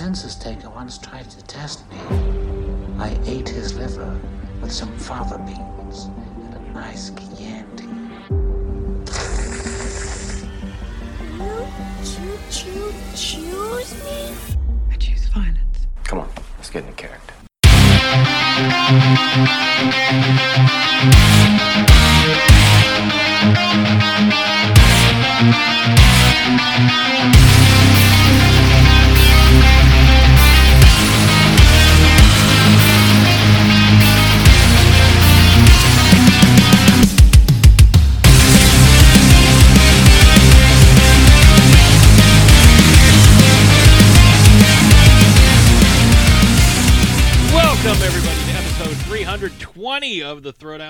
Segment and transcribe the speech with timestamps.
[0.00, 1.98] census taker once tried to test me.
[2.98, 4.18] I ate his liver
[4.62, 7.84] with some fava beans and a nice Chianti.
[12.18, 14.34] You choo choose me?
[14.90, 15.86] I choose violence.
[16.04, 17.34] Come on, let's get into character.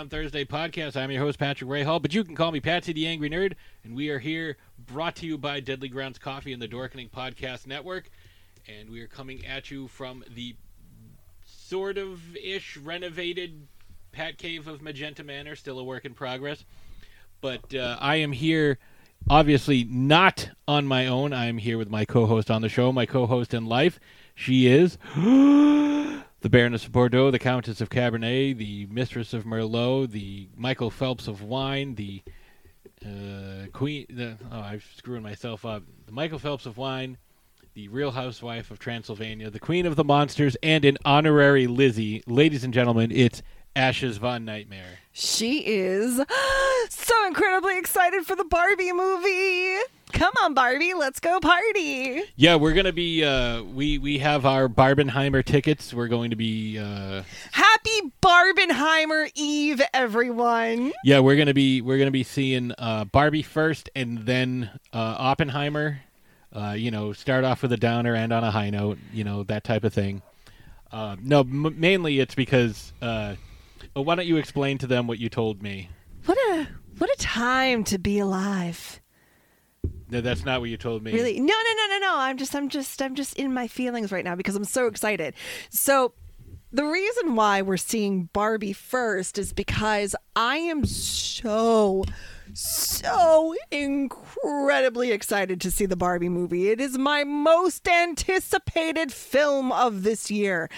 [0.08, 0.96] Thursday podcast.
[0.96, 3.94] I'm your host, Patrick Rahal, but you can call me Patsy the Angry Nerd, and
[3.94, 8.10] we are here brought to you by Deadly Grounds Coffee and the Dorkening Podcast Network.
[8.66, 10.56] And we are coming at you from the
[11.44, 13.66] sort of ish renovated
[14.12, 16.64] Pat Cave of Magenta Manor, still a work in progress.
[17.40, 18.78] But uh, I am here,
[19.28, 21.32] obviously not on my own.
[21.32, 24.00] I am here with my co host on the show, my co host in life.
[24.34, 24.96] She is.
[26.40, 31.28] the Baroness of Bordeaux, the Countess of Cabernet, the Mistress of Merlot, the Michael Phelps
[31.28, 32.22] of wine, the
[33.04, 34.06] uh, Queen.
[34.08, 35.82] The, oh, I'm screwing myself up.
[36.06, 37.18] The Michael Phelps of wine,
[37.74, 42.22] the Real Housewife of Transylvania, the Queen of the Monsters, and an honorary Lizzie.
[42.26, 43.42] Ladies and gentlemen, it's
[43.76, 44.98] Ashes Von Nightmare.
[45.12, 46.20] She is
[46.88, 49.76] so incredibly excited for the Barbie movie.
[50.12, 52.22] Come on, Barbie, let's go party.
[52.36, 53.24] Yeah, we're gonna be.
[53.24, 55.94] Uh, we we have our Barbenheimer tickets.
[55.94, 56.78] We're going to be.
[56.78, 60.92] Uh, Happy Barbenheimer Eve, everyone.
[61.04, 61.80] yeah, we're gonna be.
[61.80, 66.00] We're gonna be seeing uh, Barbie first, and then uh, Oppenheimer.
[66.54, 68.98] Uh, you know, start off with a downer, and on a high note.
[69.12, 70.22] You know that type of thing.
[70.92, 72.92] Uh, no, m- mainly it's because.
[73.00, 73.36] Uh,
[73.94, 75.88] oh, why don't you explain to them what you told me?
[76.26, 76.68] What a
[76.98, 78.99] what a time to be alive.
[80.10, 81.12] No, that's not what you told me.
[81.12, 81.38] Really?
[81.38, 82.14] No, no, no, no, no.
[82.18, 85.34] I'm just I'm just I'm just in my feelings right now because I'm so excited.
[85.70, 86.12] So
[86.72, 92.04] the reason why we're seeing Barbie first is because I am so
[92.52, 96.70] so incredibly excited to see the Barbie movie.
[96.70, 100.68] It is my most anticipated film of this year.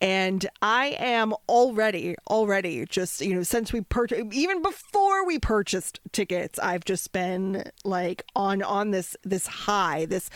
[0.00, 6.00] And I am already, already just, you know, since we purchased, even before we purchased
[6.12, 10.30] tickets, I've just been like on, on this, this high, this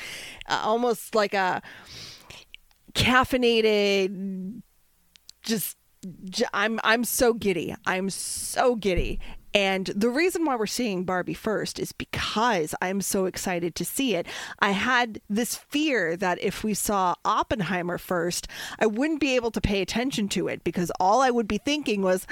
[0.48, 1.62] uh, almost like a
[2.94, 4.62] caffeinated,
[5.44, 5.76] just
[6.52, 7.74] I'm I'm so giddy.
[7.86, 9.20] I'm so giddy.
[9.54, 14.16] And the reason why we're seeing Barbie first is because I'm so excited to see
[14.16, 14.26] it.
[14.58, 18.48] I had this fear that if we saw Oppenheimer first,
[18.80, 22.02] I wouldn't be able to pay attention to it because all I would be thinking
[22.02, 22.26] was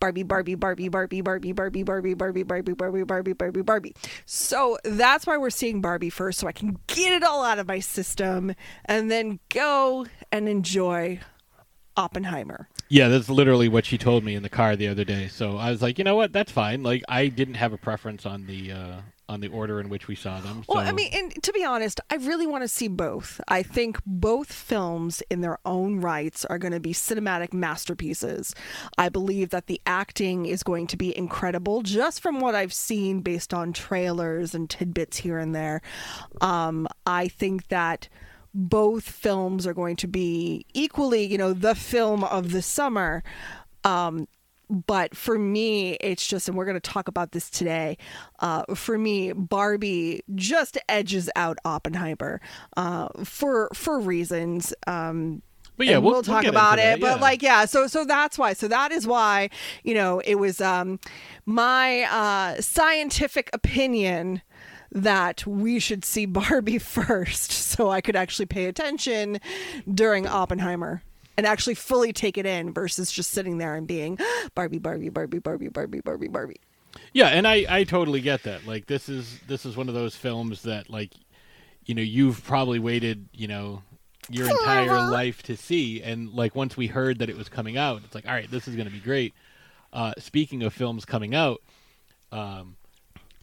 [0.00, 3.94] Barbie, Barbie, Barbie, Barbie, Barbie, Barbie, Barbie, Barbie, Barbie, Barbie, Barbie, Barbie, Barbie.
[4.26, 7.68] So that's why we're seeing Barbie first, so I can get it all out of
[7.68, 8.52] my system
[8.86, 11.20] and then go and enjoy
[11.96, 12.68] Oppenheimer.
[12.88, 15.28] Yeah, that's literally what she told me in the car the other day.
[15.28, 16.82] So I was like, you know what, that's fine.
[16.82, 20.14] Like I didn't have a preference on the uh, on the order in which we
[20.14, 20.64] saw them.
[20.68, 23.40] Well, I mean, and to be honest, I really want to see both.
[23.48, 28.54] I think both films, in their own rights, are going to be cinematic masterpieces.
[28.98, 33.20] I believe that the acting is going to be incredible, just from what I've seen
[33.20, 35.80] based on trailers and tidbits here and there.
[36.40, 38.08] Um, I think that
[38.54, 43.22] both films are going to be equally, you know, the film of the summer.
[43.82, 44.28] Um,
[44.70, 47.98] but for me, it's just, and we're going to talk about this today.
[48.38, 52.40] Uh, for me, Barbie just edges out Oppenheimer
[52.76, 54.72] uh, for for reasons.
[54.86, 55.42] Um,
[55.76, 56.82] But yeah, we'll- we'll we'll talk about it.
[56.82, 57.20] that, But yeah.
[57.22, 58.54] like, yeah, so so that's why.
[58.54, 59.50] So that is why
[59.82, 60.98] you know it was um,
[61.44, 64.40] my uh, scientific opinion
[64.94, 69.40] that we should see Barbie first, so I could actually pay attention
[69.92, 71.02] during Oppenheimer
[71.36, 74.18] and actually fully take it in versus just sitting there and being
[74.54, 76.60] Barbie, Barbie, Barbie, Barbie, Barbie, Barbie, Barbie.
[77.12, 78.66] Yeah, and I I totally get that.
[78.66, 81.12] Like this is this is one of those films that like
[81.84, 83.82] you know, you've probably waited, you know,
[84.30, 88.00] your entire life to see and like once we heard that it was coming out,
[88.04, 89.34] it's like, all right, this is going to be great.
[89.92, 91.60] Uh speaking of films coming out,
[92.30, 92.76] um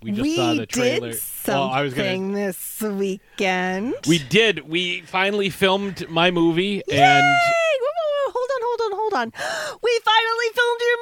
[0.03, 0.99] we just we saw the trailer.
[0.99, 3.95] did Well, something I was gonna this weekend.
[4.07, 4.67] We did.
[4.67, 6.97] We finally filmed my movie Yay!
[7.01, 9.77] and Whoa, whoa, whoa, Hold on, hold on, hold on.
[9.83, 10.97] We finally filmed your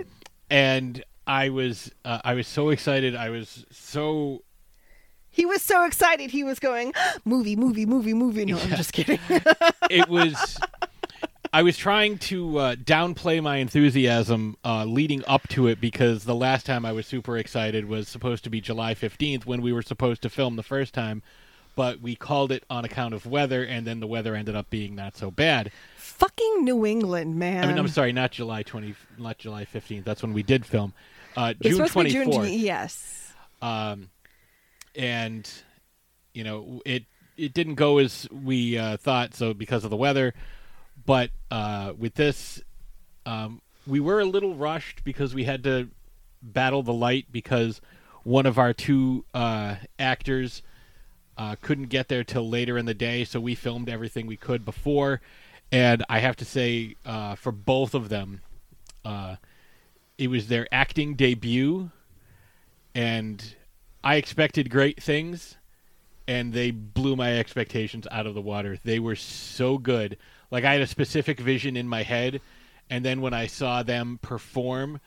[0.00, 0.10] movie.
[0.50, 3.14] and I was uh, I was so excited.
[3.16, 4.42] I was so
[5.30, 6.30] He was so excited.
[6.30, 6.92] He was going,
[7.24, 8.44] movie, movie, movie, movie.
[8.46, 9.18] No, I'm just kidding.
[9.90, 10.58] it was
[11.56, 16.34] I was trying to uh, downplay my enthusiasm uh, leading up to it because the
[16.34, 19.80] last time I was super excited was supposed to be July 15th when we were
[19.80, 21.22] supposed to film the first time,
[21.74, 24.94] but we called it on account of weather, and then the weather ended up being
[24.94, 25.72] not so bad.
[25.96, 27.64] Fucking New England, man.
[27.64, 30.04] I mean, I'm sorry, not July 20, not July 15th.
[30.04, 30.92] That's when we did film.
[31.38, 32.32] Uh, June supposed to be 24th.
[32.32, 33.32] June, yes.
[33.62, 34.10] um,
[34.94, 35.50] and
[36.34, 37.04] you know it
[37.38, 40.34] it didn't go as we uh, thought so because of the weather
[41.06, 42.62] but uh, with this
[43.24, 45.88] um, we were a little rushed because we had to
[46.42, 47.80] battle the light because
[48.24, 50.62] one of our two uh, actors
[51.38, 54.64] uh, couldn't get there till later in the day so we filmed everything we could
[54.64, 55.20] before
[55.72, 58.42] and i have to say uh, for both of them
[59.04, 59.36] uh,
[60.18, 61.90] it was their acting debut
[62.96, 63.54] and
[64.02, 65.56] I expected great things,
[66.26, 68.78] and they blew my expectations out of the water.
[68.82, 70.16] They were so good.
[70.50, 72.40] Like I had a specific vision in my head,
[72.88, 75.00] and then when I saw them perform,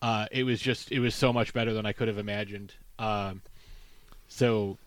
[0.00, 2.74] uh, it was just it was so much better than I could have imagined.
[2.98, 3.42] Um,
[4.28, 4.78] so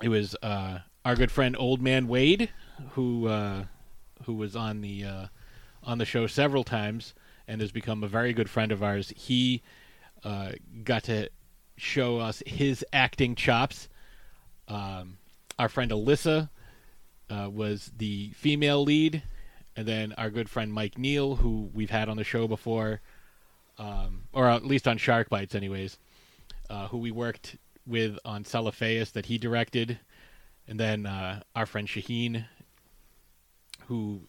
[0.00, 2.48] it was uh, our good friend Old Man Wade,
[2.90, 3.64] who uh,
[4.24, 5.26] who was on the uh,
[5.82, 7.14] on the show several times
[7.48, 9.12] and has become a very good friend of ours.
[9.16, 9.62] He
[10.24, 10.52] uh,
[10.84, 11.28] got to
[11.76, 13.88] show us his acting chops.
[14.68, 15.18] Um,
[15.58, 16.48] our friend Alyssa
[17.32, 19.22] uh, was the female lead,
[19.74, 23.00] and then our good friend Mike Neal, who we've had on the show before,
[23.78, 25.98] um, or at least on Shark Bites, anyways,
[26.68, 27.56] uh, who we worked
[27.86, 29.98] with on Celophaeus that he directed,
[30.68, 32.44] and then uh, our friend Shaheen,
[33.86, 34.20] who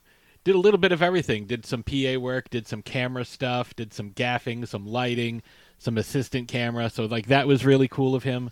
[0.46, 1.46] did a little bit of everything.
[1.46, 5.42] Did some PA work, did some camera stuff, did some gaffing, some lighting,
[5.78, 6.90] some assistant camera.
[6.90, 8.52] So like that was really cool of him.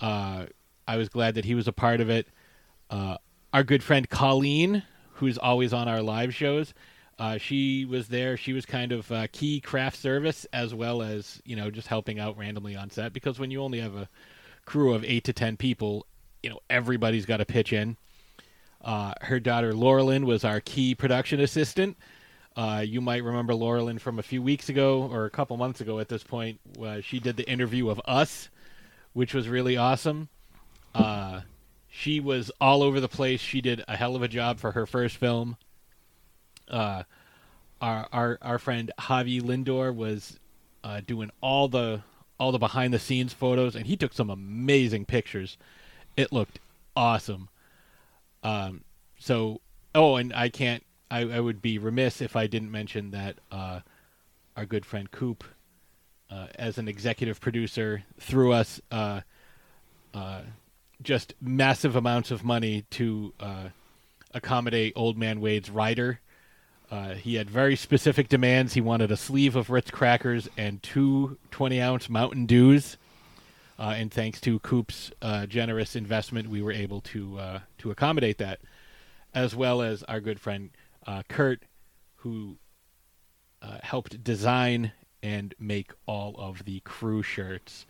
[0.00, 0.46] Uh,
[0.88, 2.26] I was glad that he was a part of it.
[2.88, 3.18] Uh,
[3.52, 4.82] our good friend Colleen,
[5.14, 6.72] who's always on our live shows,
[7.18, 8.36] uh, she was there.
[8.36, 12.18] She was kind of uh, key craft service as well as you know just helping
[12.18, 14.08] out randomly on set because when you only have a
[14.64, 16.06] crew of eight to ten people,
[16.42, 17.98] you know everybody's got to pitch in.
[18.82, 21.98] Uh, her daughter Laurelyn was our key production assistant.
[22.56, 25.98] Uh, you might remember Laurelyn from a few weeks ago or a couple months ago
[25.98, 26.58] at this point.
[26.82, 28.48] Uh, she did the interview of us,
[29.12, 30.28] which was really awesome.
[30.94, 31.42] Uh,
[32.00, 33.40] she was all over the place.
[33.40, 35.58] She did a hell of a job for her first film.
[36.66, 37.02] Uh,
[37.80, 40.38] our our our friend Javi Lindor was
[40.82, 42.02] uh, doing all the
[42.38, 45.58] all the behind the scenes photos, and he took some amazing pictures.
[46.16, 46.58] It looked
[46.96, 47.50] awesome.
[48.42, 48.82] Um,
[49.18, 49.60] so,
[49.94, 50.82] oh, and I can't.
[51.10, 53.80] I, I would be remiss if I didn't mention that uh,
[54.56, 55.44] our good friend Coop,
[56.30, 59.20] uh, as an executive producer, threw us uh,
[60.14, 60.42] uh,
[61.02, 63.68] just massive amounts of money to uh,
[64.32, 66.20] accommodate Old Man Wade's rider.
[66.90, 68.74] Uh, he had very specific demands.
[68.74, 72.96] He wanted a sleeve of Ritz crackers and two 20 ounce Mountain Dews.
[73.78, 78.36] Uh, and thanks to Coop's uh, generous investment, we were able to uh, to accommodate
[78.38, 78.60] that,
[79.32, 80.70] as well as our good friend
[81.06, 81.62] uh, Kurt,
[82.16, 82.56] who
[83.82, 84.92] helped design
[85.22, 87.86] and make all of the crew shirts,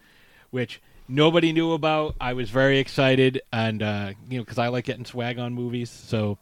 [0.51, 2.15] which nobody knew about.
[2.21, 5.91] I was very excited, and uh, you know, because I like getting swag on movies,
[5.91, 6.39] so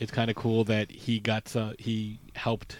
[0.00, 1.74] it's kind of cool that he got some.
[1.78, 2.78] He helped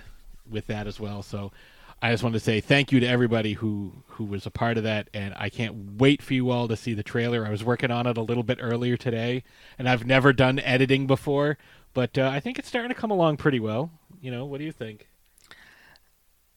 [0.50, 1.22] with that as well.
[1.22, 1.52] So
[2.00, 4.84] I just wanted to say thank you to everybody who who was a part of
[4.84, 7.46] that, and I can't wait for you all to see the trailer.
[7.46, 9.44] I was working on it a little bit earlier today,
[9.78, 11.58] and I've never done editing before,
[11.94, 13.90] but uh, I think it's starting to come along pretty well.
[14.20, 15.08] You know, what do you think?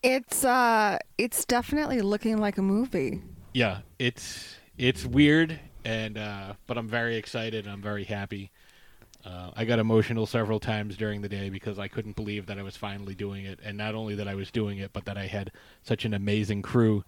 [0.01, 3.21] It's uh it's definitely looking like a movie.
[3.55, 7.63] Yeah, it's it's weird, and uh, but I'm very excited.
[7.63, 8.51] and I'm very happy.
[9.23, 12.63] Uh, I got emotional several times during the day because I couldn't believe that I
[12.63, 15.27] was finally doing it, and not only that I was doing it, but that I
[15.27, 17.05] had such an amazing crew.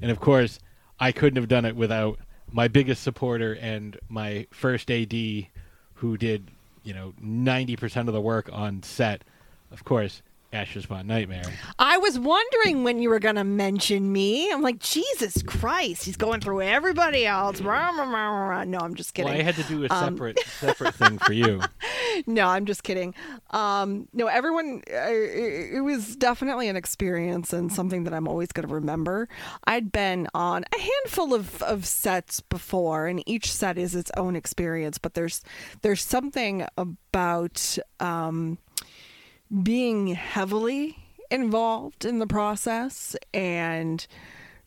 [0.00, 0.60] And of course,
[1.00, 2.20] I couldn't have done it without
[2.52, 5.12] my biggest supporter and my first AD,
[5.94, 6.52] who did
[6.84, 9.24] you know 90% of the work on set.
[9.72, 10.22] Of course,
[10.54, 11.42] Ashes Von Nightmare.
[11.78, 14.50] I was wondering when you were going to mention me.
[14.52, 17.60] I'm like, Jesus Christ, he's going through everybody else.
[17.60, 18.04] Rah, rah,
[18.48, 18.64] rah.
[18.64, 19.32] No, I'm just kidding.
[19.32, 21.60] Well, I had to do a Um, separate separate thing for you.
[22.26, 23.14] no, I'm just kidding.
[23.50, 28.52] Um, no, everyone, uh, it, it was definitely an experience and something that I'm always
[28.52, 29.28] going to remember.
[29.64, 34.36] I'd been on a handful of, of sets before, and each set is its own
[34.36, 34.98] experience.
[34.98, 35.42] But there's
[35.82, 38.58] there's something about um,
[39.62, 40.96] being heavily
[41.30, 44.06] involved in the process and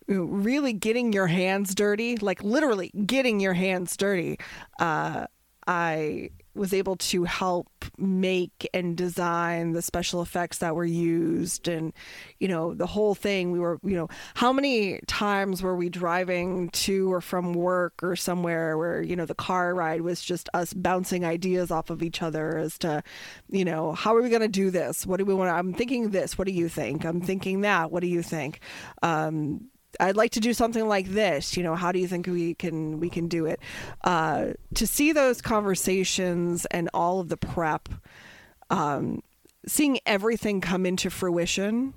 [0.08, 4.38] really getting your hands dirty, like literally getting your hands dirty.
[4.80, 5.28] Uh,
[5.66, 11.94] I was able to help make and design the special effects that were used and
[12.40, 13.52] you know the whole thing.
[13.52, 18.16] We were you know how many times were we driving to or from work or
[18.16, 22.22] somewhere where you know the car ride was just us bouncing ideas off of each
[22.22, 23.04] other as to
[23.50, 25.06] you know how are we going to do this?
[25.06, 27.06] What do we want i'm thinking this what do you think?
[27.06, 28.60] I'm thinking that what do you think?
[29.02, 31.58] Um, I'd like to do something like this.
[31.58, 33.60] You know, how do you think we can we can do it?
[34.04, 37.90] Uh, to see those conversations and all of the prep,
[38.70, 39.22] um,
[39.66, 41.94] seeing everything come into fruition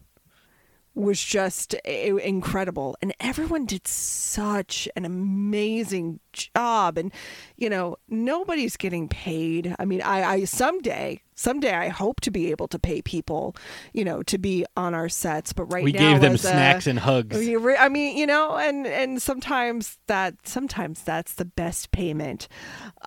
[1.01, 7.13] was just incredible and everyone did such an amazing job and
[7.57, 12.51] you know nobody's getting paid i mean i i someday someday i hope to be
[12.51, 13.57] able to pay people
[13.93, 16.49] you know to be on our sets but right we now gave them as a-
[16.49, 17.37] snacks and hugs.
[17.37, 22.47] I mean, I mean, you know, and and sometimes that sometimes that's the best payment.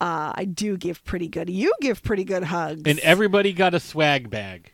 [0.02, 1.50] Uh, I do give pretty good.
[1.50, 4.72] You give pretty good hugs, And everybody got a swag bag.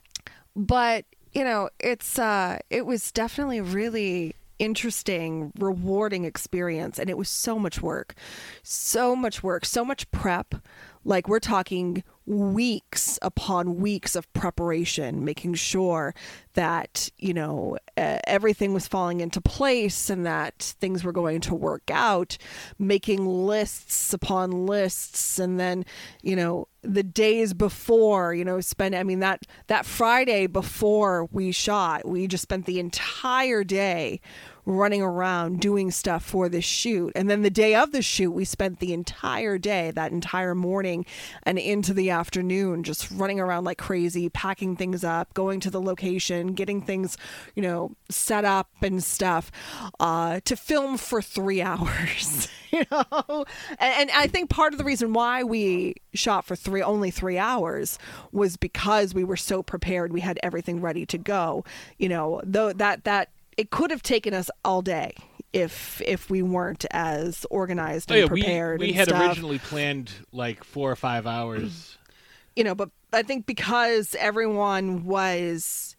[0.55, 7.17] but you know, it's uh, it was definitely a really interesting, rewarding experience, and it
[7.17, 8.13] was so much work,
[8.61, 10.55] so much work, so much prep.
[11.05, 16.13] Like we're talking weeks upon weeks of preparation, making sure
[16.53, 21.89] that you know everything was falling into place and that things were going to work
[21.89, 22.37] out.
[22.77, 25.85] Making lists upon lists, and then
[26.21, 28.95] you know the days before, you know, spend.
[28.95, 34.21] I mean that that Friday before we shot, we just spent the entire day
[34.69, 37.11] running around doing stuff for this shoot.
[37.15, 41.05] And then the day of the shoot, we spent the entire day, that entire morning
[41.43, 45.81] and into the afternoon, just running around like crazy, packing things up, going to the
[45.81, 47.17] location, getting things,
[47.55, 49.51] you know, set up and stuff
[49.99, 52.47] uh, to film for three hours.
[52.71, 53.45] you know,
[53.79, 57.39] and, and I think part of the reason why we shot for three, only three
[57.39, 57.97] hours,
[58.31, 60.13] was because we were so prepared.
[60.13, 61.63] We had everything ready to go.
[61.97, 65.13] You know, though that that it could have taken us all day
[65.51, 68.79] if if we weren't as organized Oh, and yeah, we, prepared.
[68.79, 69.21] we and had stuff.
[69.27, 71.97] originally planned like four or five hours.
[72.55, 75.97] you know, but I think because everyone was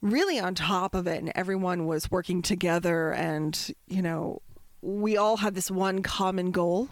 [0.00, 4.40] really on top of it and everyone was working together and, you know,
[4.80, 6.88] we all had this one common goal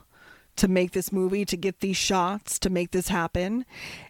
[0.56, 3.64] to make this movie, to get these shots, to make this happen.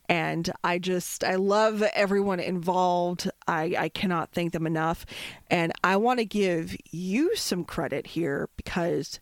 [0.08, 3.30] And I just, I love everyone involved.
[3.46, 5.06] I, I cannot thank them enough.
[5.50, 9.20] And I want to give you some credit here because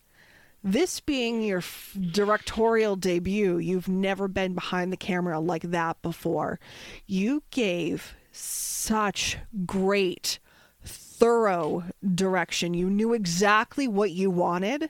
[0.63, 6.59] this being your f- directorial debut, you've never been behind the camera like that before.
[7.05, 10.39] You gave such great,
[10.83, 11.83] thorough
[12.15, 12.73] direction.
[12.73, 14.89] You knew exactly what you wanted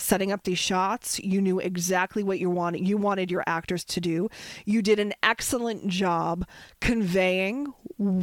[0.00, 1.18] setting up these shots.
[1.20, 4.28] You knew exactly what you wanted you wanted your actors to do.
[4.64, 6.46] You did an excellent job
[6.80, 7.72] conveying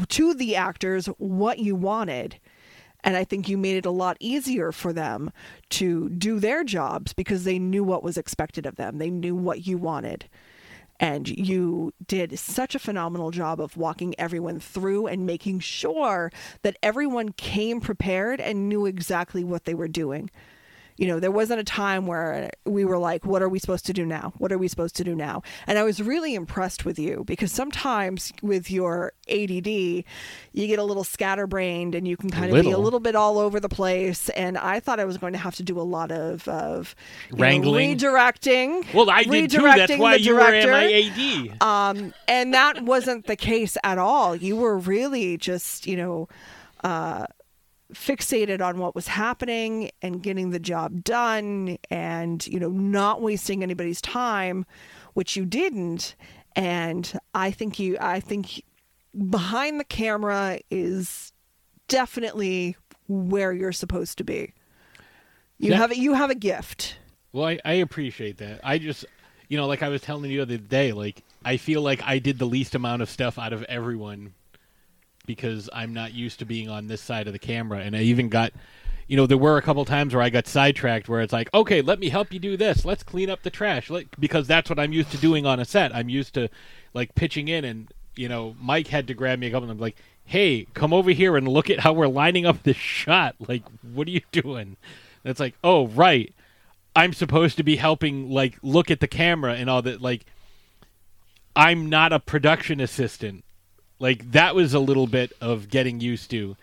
[0.10, 2.40] to the actors what you wanted.
[3.04, 5.32] And I think you made it a lot easier for them
[5.70, 8.98] to do their jobs because they knew what was expected of them.
[8.98, 10.28] They knew what you wanted.
[11.00, 16.32] And you did such a phenomenal job of walking everyone through and making sure
[16.64, 20.32] that everyone came prepared and knew exactly what they were doing.
[20.98, 23.94] You know, there wasn't a time where we were like, what are we supposed to
[23.94, 24.34] do now?
[24.38, 25.44] What are we supposed to do now?
[25.66, 30.04] And I was really impressed with you because sometimes with your ADD, you
[30.54, 32.98] get a little scatterbrained and you can kind of be a little.
[33.00, 34.30] bit all over the place.
[34.30, 36.96] And I thought I was going to have to do a lot of, of
[37.30, 37.98] you know, Wrangling.
[37.98, 38.92] redirecting.
[38.94, 39.62] Well, I did too.
[39.62, 40.72] That's why you were director.
[40.72, 41.62] MIAD.
[41.62, 44.36] Um, and that wasn't the case at all.
[44.36, 46.28] You were really just, you know,
[46.84, 47.28] uh,
[47.94, 53.64] fixated on what was happening and getting the job done and, you know, not wasting
[53.64, 54.66] anybody's time,
[55.14, 56.16] which you didn't.
[56.56, 58.64] And I think you, I think
[59.30, 61.32] behind the camera is
[61.88, 62.76] definitely
[63.08, 64.54] where you're supposed to be.
[65.60, 65.78] You Yeah.
[65.78, 66.98] have you have a gift.
[67.32, 68.60] Well, I, I appreciate that.
[68.64, 69.06] I just,
[69.48, 72.20] you know, like I was telling you the other day, like I feel like I
[72.20, 74.34] did the least amount of stuff out of everyone
[75.28, 78.30] because I'm not used to being on this side of the camera, and I even
[78.30, 78.52] got,
[79.08, 81.82] you know, there were a couple times where I got sidetracked where it's like, okay,
[81.82, 82.84] let me help you do this.
[82.84, 85.66] Let's clean up the trash, like, because that's what I'm used to doing on a
[85.66, 85.96] set.
[85.96, 86.50] I'm used to
[86.96, 89.82] like pitching in, and you know, Mike had to grab me a couple of times,
[89.82, 93.36] like, hey, come over here and look at how we're lining up this shot.
[93.48, 94.76] Like, what are you doing?
[95.24, 96.34] And it's like, oh, right.
[96.96, 100.26] I'm supposed to be helping like look at the camera and all that like
[101.56, 103.44] I'm not a production assistant.
[104.00, 106.56] Like that was a little bit of getting used to.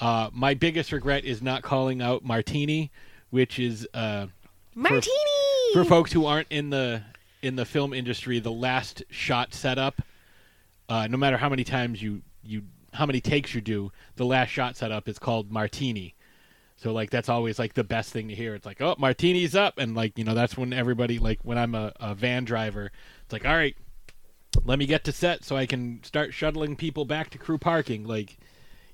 [0.00, 2.90] Uh, my biggest regret is not calling out Martini,
[3.30, 4.26] which is uh,
[4.74, 5.72] Martini.
[5.74, 7.02] for folks who aren't in the
[7.42, 10.02] in the film industry, the last shot setup.
[10.88, 12.62] Uh, no matter how many times you you
[12.94, 16.14] how many takes you do, the last shot setup is called Martini.
[16.76, 18.54] So like that's always like the best thing to hear.
[18.54, 21.74] It's like oh Martini's up, and like you know that's when everybody like when I'm
[21.74, 22.90] a, a van driver,
[23.22, 23.76] it's like all right,
[24.64, 28.04] let me get to set so I can start shuttling people back to crew parking.
[28.04, 28.38] Like,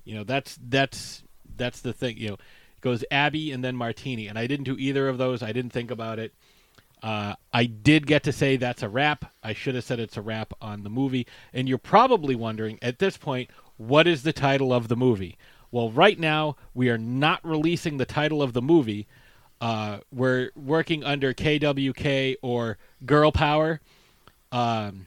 [0.04, 1.22] you know, that's that's
[1.56, 2.16] that's the thing.
[2.16, 2.36] You know,
[2.80, 5.42] goes Abby and then Martini, and I didn't do either of those.
[5.42, 6.34] I didn't think about it.
[7.02, 9.32] Uh, I did get to say that's a wrap.
[9.42, 11.26] I should have said it's a wrap on the movie.
[11.52, 15.38] And you're probably wondering at this point, what is the title of the movie?
[15.70, 19.06] Well, right now we are not releasing the title of the movie.
[19.60, 23.80] Uh, we're working under KWK or Girl Power.
[24.50, 25.06] Um,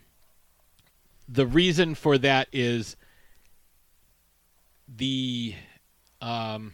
[1.31, 2.97] the reason for that is
[4.87, 5.55] the
[6.21, 6.73] um,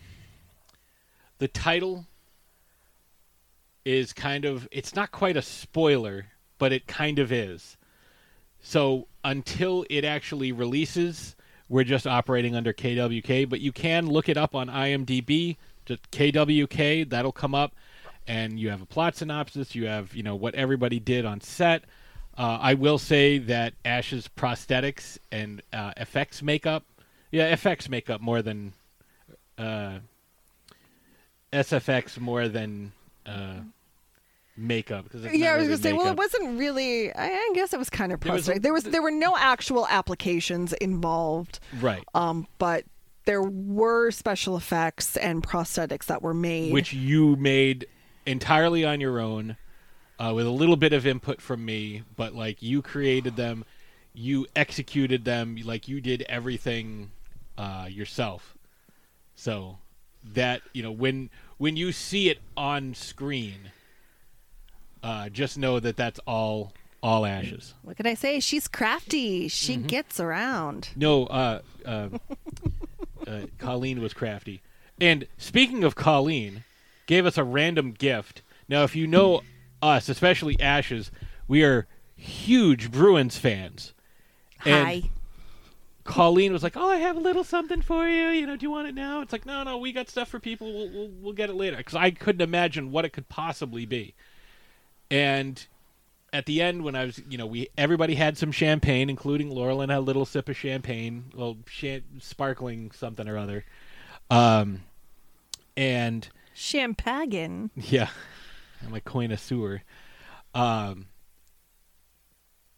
[1.38, 2.06] the title
[3.86, 6.26] is kind of it's not quite a spoiler,
[6.58, 7.78] but it kind of is.
[8.60, 11.36] So until it actually releases,
[11.70, 17.10] we're just operating under KWK, but you can look it up on IMDb, just KWK,
[17.10, 17.76] that'll come up
[18.26, 21.84] and you have a plot synopsis, you have, you know, what everybody did on set.
[22.38, 26.84] Uh, I will say that Ash's prosthetics and uh, effects makeup,
[27.32, 28.74] yeah, effects makeup more than
[29.58, 30.00] uh,
[31.52, 32.92] SFX more than
[33.26, 33.56] uh,
[34.56, 35.08] makeup.
[35.14, 35.94] Yeah, I was really gonna say.
[35.94, 37.12] Well, it wasn't really.
[37.14, 38.64] I, I guess it was kind of There was prosthetic.
[38.64, 42.04] There was there were no actual applications involved, right.
[42.14, 42.84] um, but
[43.26, 46.72] there were special effects and prosthetics that were made.
[46.72, 47.88] which you made
[48.26, 49.58] entirely on your own
[50.20, 53.64] uh, with a little bit of input from me but like you created them
[54.14, 57.12] you executed them like you did everything
[57.58, 58.56] uh, yourself
[59.36, 59.78] so
[60.24, 63.72] that you know when when you see it on screen
[65.04, 68.40] uh, just know that that's all all ashes what can I say?
[68.42, 69.48] She's crafty.
[69.48, 69.88] She Mm-hmm.
[69.88, 70.90] gets around.
[70.96, 72.10] No, uh, uh,
[73.28, 74.62] uh, Colleen was crafty.
[75.00, 76.64] And speaking of Colleen,
[77.06, 78.42] gave us a random gift.
[78.68, 79.42] Now, if you know
[79.82, 81.12] us, especially Ashes,
[81.48, 83.94] we are huge Bruins fans.
[84.66, 85.04] And Hi.
[86.04, 88.30] Colleen was like, "Oh, I have a little something for you.
[88.30, 90.40] You know, do you want it now?" It's like, "No, no, we got stuff for
[90.40, 90.74] people.
[90.74, 94.16] We'll we'll, we'll get it later." Because I couldn't imagine what it could possibly be.
[95.12, 95.66] And
[96.34, 99.82] at the end, when I was, you know, we everybody had some champagne, including Laurel,
[99.82, 103.66] and had a little sip of champagne, well, cha- sparkling something or other.
[104.30, 104.84] Um,
[105.76, 107.70] and Champagne.
[107.76, 108.10] yeah,
[108.86, 109.82] I'm a connoisseur.
[110.54, 111.08] Um,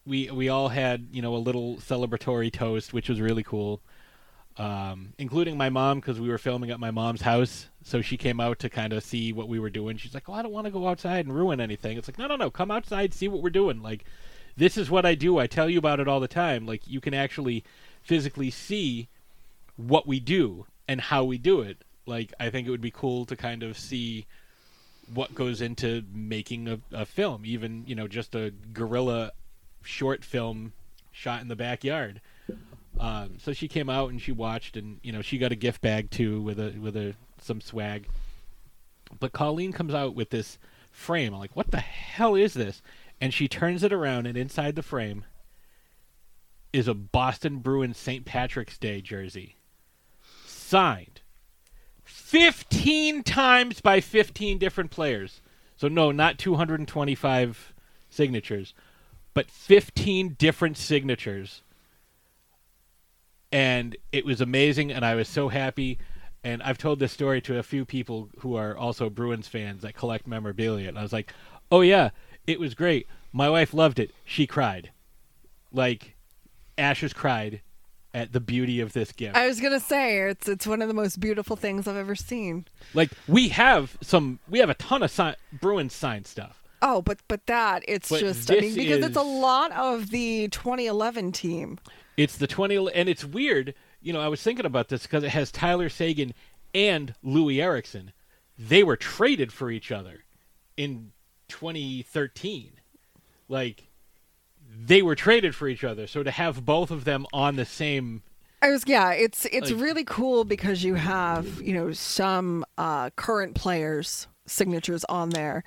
[0.06, 3.82] we we all had you know a little celebratory toast, which was really cool.
[4.58, 8.42] Um, including my mom because we were filming at my mom's house, so she came
[8.42, 9.96] out to kind of see what we were doing.
[9.96, 12.28] She's like, "Oh, I don't want to go outside and ruin anything." It's like, "No,
[12.28, 13.82] no, no, come outside, see what we're doing.
[13.82, 14.04] Like,
[14.58, 15.38] this is what I do.
[15.38, 16.66] I tell you about it all the time.
[16.66, 17.64] Like, you can actually
[18.02, 19.08] physically see
[19.78, 21.86] what we do and how we do it.
[22.06, 24.26] Like, I think it would be cool to kind of see
[25.14, 29.32] what goes into making a, a film, even you know, just a guerrilla
[29.82, 30.74] short film
[31.12, 32.22] shot in the backyard.
[33.00, 35.82] Um, so she came out and she watched, and you know, she got a gift
[35.82, 38.08] bag too with a with a some swag.
[39.20, 40.58] But Colleen comes out with this
[40.92, 41.34] frame.
[41.34, 42.82] I'm like, what the hell is this?
[43.22, 45.26] And she turns it around, and inside the frame
[46.72, 48.26] is a Boston Bruins St.
[48.26, 49.56] Patrick's Day jersey,
[50.46, 51.19] signed
[52.30, 55.42] 15 times by 15 different players.
[55.76, 57.74] So no, not 225
[58.12, 58.76] signatures,
[59.34, 61.64] but 15 different signatures.
[63.52, 65.98] And it was amazing and I was so happy
[66.44, 69.96] and I've told this story to a few people who are also Bruins fans that
[69.96, 71.34] collect memorabilia and I was like,
[71.72, 72.12] "Oh yeah,
[72.46, 73.08] it was great.
[73.34, 74.12] My wife loved it.
[74.24, 74.92] She cried."
[75.72, 76.16] Like
[76.78, 77.62] Ashes cried
[78.14, 79.36] at the beauty of this gift.
[79.36, 82.66] I was gonna say it's it's one of the most beautiful things I've ever seen.
[82.94, 86.64] Like we have some, we have a ton of si- Bruins sign stuff.
[86.82, 90.48] Oh, but but that it's But just I mean because it's a lot of the
[90.50, 91.80] 2011 team.
[92.18, 93.74] It's the twenty, and it's weird.
[94.02, 96.34] You know, I was thinking about this because it has Tyler Seguin
[96.74, 98.12] and Loui Eriksson.
[98.58, 100.24] They were traded for each other
[100.76, 101.12] in
[101.48, 102.72] 2013.
[103.48, 103.89] Like
[104.82, 106.08] they were traded for each other.
[106.08, 108.24] So to have both of them on the same,
[108.62, 113.10] I was yeah, it's it's Like- really cool because you have you know some uh,
[113.12, 115.64] current players signatures on there,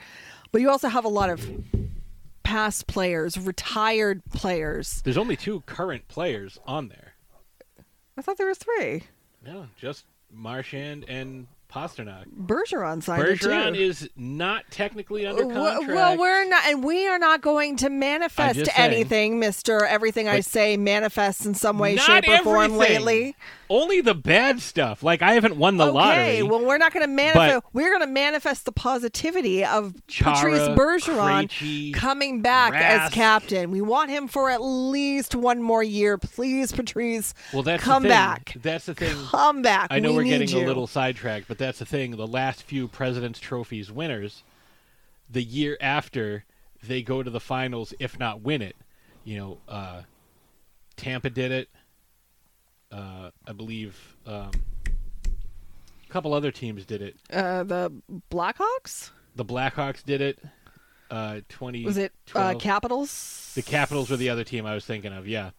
[0.50, 1.46] but you also have a lot of
[2.42, 5.00] past players, retired players.
[5.04, 7.14] there's only two current players on there.
[8.16, 9.04] I thought there were three.
[9.44, 12.26] No, just Marchand and Pastrnak.
[12.38, 13.80] Bergeron signed it Bergeron too.
[13.80, 15.88] is not technically under contract.
[15.88, 19.84] Well, we're not, and we are not going to manifest anything, Mister.
[19.84, 23.04] Everything I say manifests in some way, shape, or form everything.
[23.04, 23.36] lately.
[23.70, 25.02] Only the bad stuff.
[25.02, 26.42] Like I haven't won the okay, lottery.
[26.42, 27.64] well, we're not going to manifest.
[27.72, 33.70] We're going to manifest the positivity of Chara, Patrice Bergeron Krejci, coming back as captain.
[33.70, 37.32] We want him for at least one more year, please, Patrice.
[37.54, 38.58] well, that's come back.
[38.60, 39.16] That's the thing.
[39.30, 39.86] Come back.
[39.90, 40.64] I know we we're getting you.
[40.64, 42.16] a little sidetracked, but that's the thing.
[42.16, 44.42] The last few President's Trophies winners,
[45.30, 46.44] the year after,
[46.82, 48.76] they go to the finals, if not win it.
[49.24, 50.02] You know, uh,
[50.96, 51.68] Tampa did it.
[52.90, 54.50] Uh, I believe um,
[54.86, 57.16] a couple other teams did it.
[57.32, 57.92] Uh, the
[58.30, 59.10] Blackhawks.
[59.36, 60.38] The Blackhawks did it.
[61.10, 63.52] Uh, Twenty Was it uh, Capitals?
[63.54, 65.28] the Capitals were the other team I was thinking of.
[65.28, 65.50] Yeah,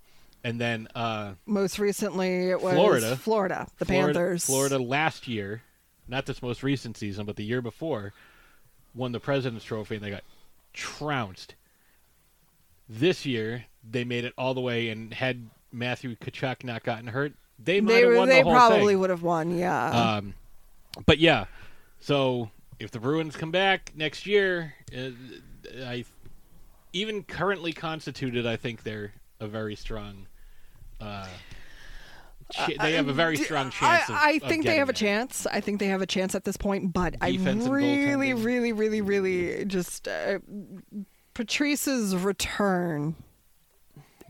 [0.43, 3.15] and then uh, Most recently, it was Florida.
[3.15, 4.45] Florida, the Florida, Panthers.
[4.45, 5.61] Florida last year,
[6.07, 8.13] not this most recent season, but the year before,
[8.93, 10.23] won the President's Trophy and they got
[10.73, 11.55] trounced.
[12.89, 17.33] This year, they made it all the way and had Matthew Tkachuk not gotten hurt,
[17.59, 18.99] they might They have won they the whole probably thing.
[18.99, 19.57] would have won.
[19.57, 19.89] Yeah.
[20.17, 20.33] Um,
[21.05, 21.45] but yeah,
[21.99, 25.09] so if the Bruins come back next year, uh,
[25.85, 26.05] I
[26.91, 30.27] even currently constituted, I think they're a very strong.
[31.01, 31.27] Uh,
[32.53, 34.09] ch- they have a very strong chance.
[34.09, 35.45] I, of, I of think they have a chance.
[35.47, 39.01] I think they have a chance at this point, but Defense I really, really, really,
[39.01, 40.39] really just uh,
[41.33, 43.15] Patrice's return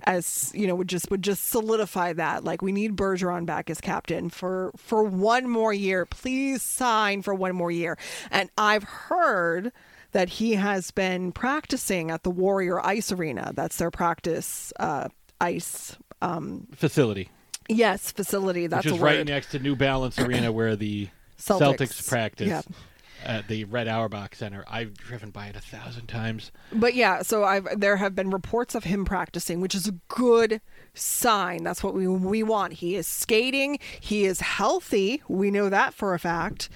[0.05, 2.43] as you know would just would just solidify that.
[2.43, 6.05] Like we need Bergeron back as captain for for one more year.
[6.05, 7.97] Please sign for one more year.
[8.31, 9.71] And I've heard
[10.11, 13.51] that he has been practicing at the Warrior Ice Arena.
[13.55, 15.09] That's their practice uh
[15.41, 17.29] ice um facility,
[17.69, 21.77] yes facility that's which is right next to New Balance Arena, where the Celtics.
[21.77, 22.61] Celtics, practice Yeah.
[23.25, 24.63] at the Red Auerbach Center.
[24.67, 26.51] I've driven by it a thousand times.
[26.71, 30.61] But yeah, so I've there have been reports of him practicing, which is a good
[30.93, 31.63] sign.
[31.63, 32.73] That's what we we want.
[32.73, 33.79] He is skating.
[33.99, 35.21] He is healthy.
[35.27, 36.69] We know that for a fact.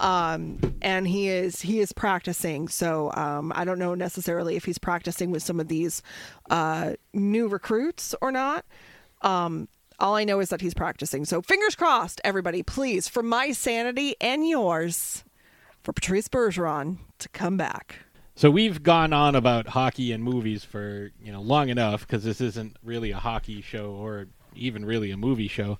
[0.00, 2.68] Um, and he is he is practicing.
[2.68, 6.02] So um, I don't know necessarily if he's practicing with some of these
[6.50, 8.64] uh, new recruits or not.
[9.22, 11.24] Um, all I know is that he's practicing.
[11.24, 15.24] So fingers crossed, everybody, please, for my sanity and yours,
[15.82, 18.00] for Patrice Bergeron to come back.
[18.36, 22.40] So we've gone on about hockey and movies for you know long enough because this
[22.40, 24.26] isn't really a hockey show or
[24.56, 25.78] even really a movie show.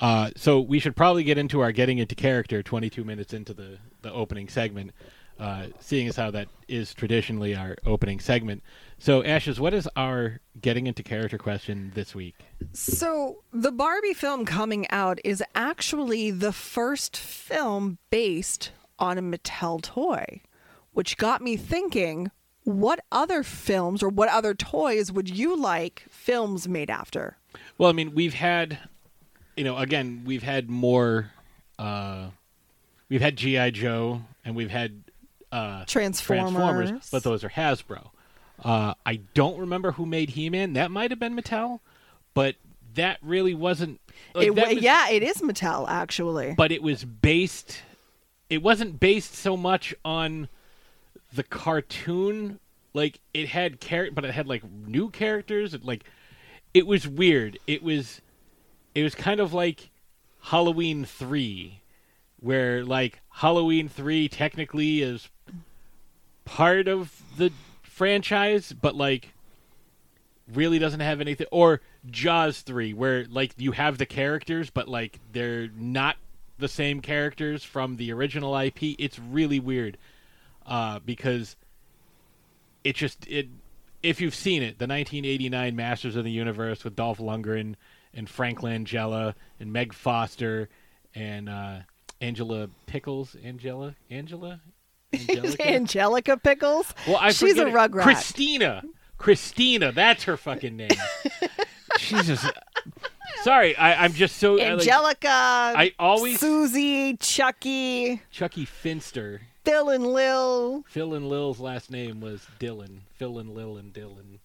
[0.00, 3.78] Uh, so we should probably get into our getting into character 22 minutes into the
[4.02, 4.90] the opening segment,
[5.38, 8.62] uh, seeing as how that is traditionally our opening segment.
[8.98, 12.36] So Ashes, what is our getting into character question this week?
[12.72, 19.82] So, the Barbie film coming out is actually the first film based on a Mattel
[19.82, 20.40] toy,
[20.92, 22.30] which got me thinking
[22.64, 27.36] what other films or what other toys would you like films made after?
[27.76, 28.78] Well, I mean, we've had,
[29.56, 31.30] you know, again, we've had more.
[31.78, 32.28] Uh,
[33.08, 35.03] we've had GI Joe, and we've had
[35.54, 37.08] uh, Transformers.
[37.10, 38.10] but those are Hasbro.
[38.62, 40.72] Uh, I don't remember who made He Man.
[40.74, 41.80] That might have been Mattel,
[42.34, 42.56] but
[42.94, 44.00] that really wasn't.
[44.34, 46.54] Like, It that was- yeah, it is Mattel actually.
[46.56, 47.82] but it was based.
[48.50, 50.48] It wasn't based so much on
[51.32, 52.60] the cartoon.
[52.92, 55.74] Like it had char- but it had like new characters.
[55.74, 56.04] It, like
[56.72, 57.58] it was weird.
[57.66, 58.20] It was
[58.94, 59.90] it was kind of like
[60.42, 61.80] Halloween three,
[62.44, 65.30] where like Halloween three technically is
[66.44, 67.50] part of the
[67.82, 69.32] franchise, but like
[70.52, 71.80] really doesn't have anything or
[72.10, 76.16] Jaws 3 where like you have the characters but like they're not
[76.58, 78.94] the same characters from the original IP.
[78.98, 79.96] It's really weird.
[80.66, 81.56] Uh because
[82.84, 83.48] it just it
[84.02, 87.74] if you've seen it, the 1989 Masters of the Universe with Dolph Lundgren
[88.12, 90.68] and Frank Langella and Meg Foster
[91.14, 91.78] and uh
[92.20, 94.60] Angela Pickles, Angela, Angela,
[95.12, 95.68] Angelica?
[95.68, 96.94] Angelica Pickles.
[97.06, 98.02] Well, I She's a rugrat.
[98.02, 98.82] Christina.
[99.18, 99.92] Christina.
[99.92, 100.90] That's her fucking name.
[101.98, 102.44] Jesus.
[103.42, 105.28] Sorry, I, I'm just so I, like, Angelica.
[105.28, 109.42] I always Susie, Chucky, Chuckie Finster.
[109.64, 110.84] Phil and Lil.
[110.86, 113.00] Phil and Lil's last name was Dylan.
[113.14, 114.38] Phil and Lil and Dylan.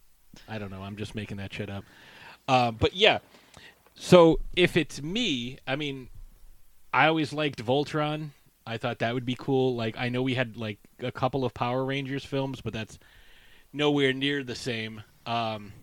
[0.47, 0.81] I don't know.
[0.81, 1.83] I'm just making that shit up.
[2.47, 3.19] Uh, but yeah.
[3.95, 6.07] So if it's me, I mean,
[6.93, 8.29] I always liked Voltron.
[8.65, 9.75] I thought that would be cool.
[9.75, 12.99] Like I know we had like a couple of Power Rangers films, but that's
[13.73, 15.03] nowhere near the same.
[15.25, 15.73] Um,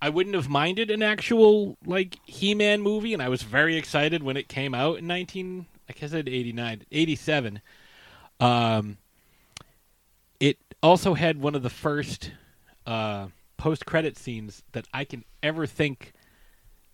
[0.00, 4.36] I wouldn't have minded an actual like He-Man movie, and I was very excited when
[4.36, 5.66] it came out in 19.
[5.88, 7.60] I guess I said 89, 87.
[8.40, 8.98] Um,
[10.40, 12.32] it also had one of the first
[12.84, 16.12] uh, post-credit scenes that I can ever think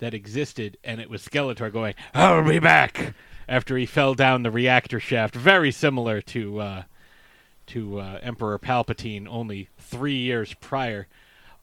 [0.02, 3.14] that existed, and it was Skeletor going, "I'll be back,"
[3.48, 6.82] after he fell down the reactor shaft, very similar to uh,
[7.66, 11.06] to uh, Emperor Palpatine, only three years prior.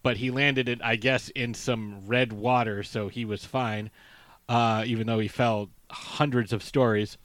[0.01, 3.91] But he landed it, I guess, in some red water, so he was fine,
[4.47, 7.17] uh, even though he fell hundreds of stories.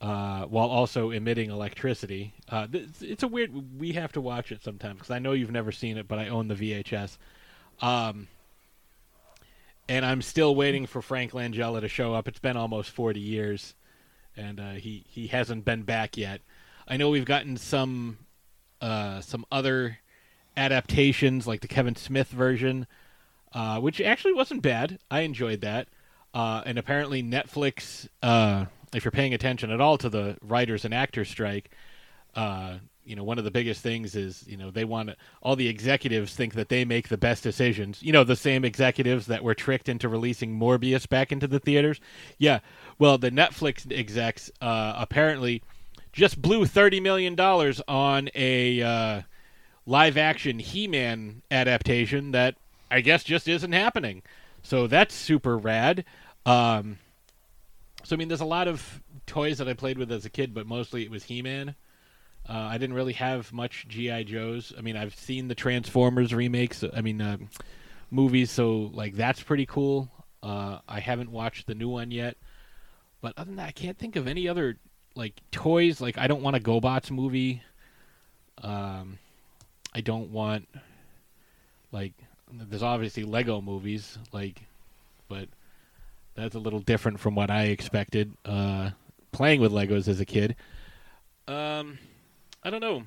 [0.00, 2.32] Uh, while also emitting electricity.
[2.48, 2.68] Uh,
[3.00, 3.80] it's a weird.
[3.80, 6.28] We have to watch it sometime because I know you've never seen it, but I
[6.28, 7.18] own the VHS.
[7.80, 8.28] Um,
[9.88, 12.28] and I'm still waiting for Frank Langella to show up.
[12.28, 13.74] It's been almost 40 years,
[14.36, 16.40] and uh, he he hasn't been back yet.
[16.86, 18.18] I know we've gotten some
[18.80, 19.98] uh, some other
[20.56, 22.86] adaptations, like the Kevin Smith version,
[23.52, 24.98] uh, which actually wasn't bad.
[25.10, 25.88] I enjoyed that.
[26.34, 30.92] Uh, and apparently, Netflix, uh, if you're paying attention at all to the writers and
[30.92, 31.70] actors strike,
[32.34, 35.10] uh, you know, one of the biggest things is, you know, they want
[35.42, 38.02] all the executives think that they make the best decisions.
[38.02, 42.00] You know, the same executives that were tricked into releasing Morbius back into the theaters.
[42.36, 42.60] Yeah.
[42.98, 45.62] Well, the Netflix execs uh, apparently
[46.12, 47.38] just blew $30 million
[47.88, 49.22] on a uh,
[49.86, 52.56] live action He Man adaptation that
[52.90, 54.22] I guess just isn't happening.
[54.62, 56.04] So that's super rad.
[56.44, 56.98] Um,
[58.04, 60.52] so, I mean, there's a lot of toys that I played with as a kid,
[60.54, 61.74] but mostly it was He Man.
[62.48, 64.72] Uh, I didn't really have much GI Joes.
[64.76, 66.82] I mean, I've seen the Transformers remakes.
[66.94, 67.36] I mean, uh,
[68.10, 68.50] movies.
[68.50, 70.10] So like that's pretty cool.
[70.42, 72.36] Uh, I haven't watched the new one yet,
[73.20, 74.76] but other than that, I can't think of any other
[75.14, 76.00] like toys.
[76.00, 77.62] Like I don't want a GoBots movie.
[78.62, 79.18] Um,
[79.94, 80.68] I don't want
[81.92, 82.12] like
[82.50, 84.62] there's obviously Lego movies like,
[85.28, 85.48] but
[86.34, 88.32] that's a little different from what I expected.
[88.44, 88.90] Uh,
[89.32, 90.56] playing with Legos as a kid.
[91.46, 91.98] Um,
[92.68, 93.04] I don't know.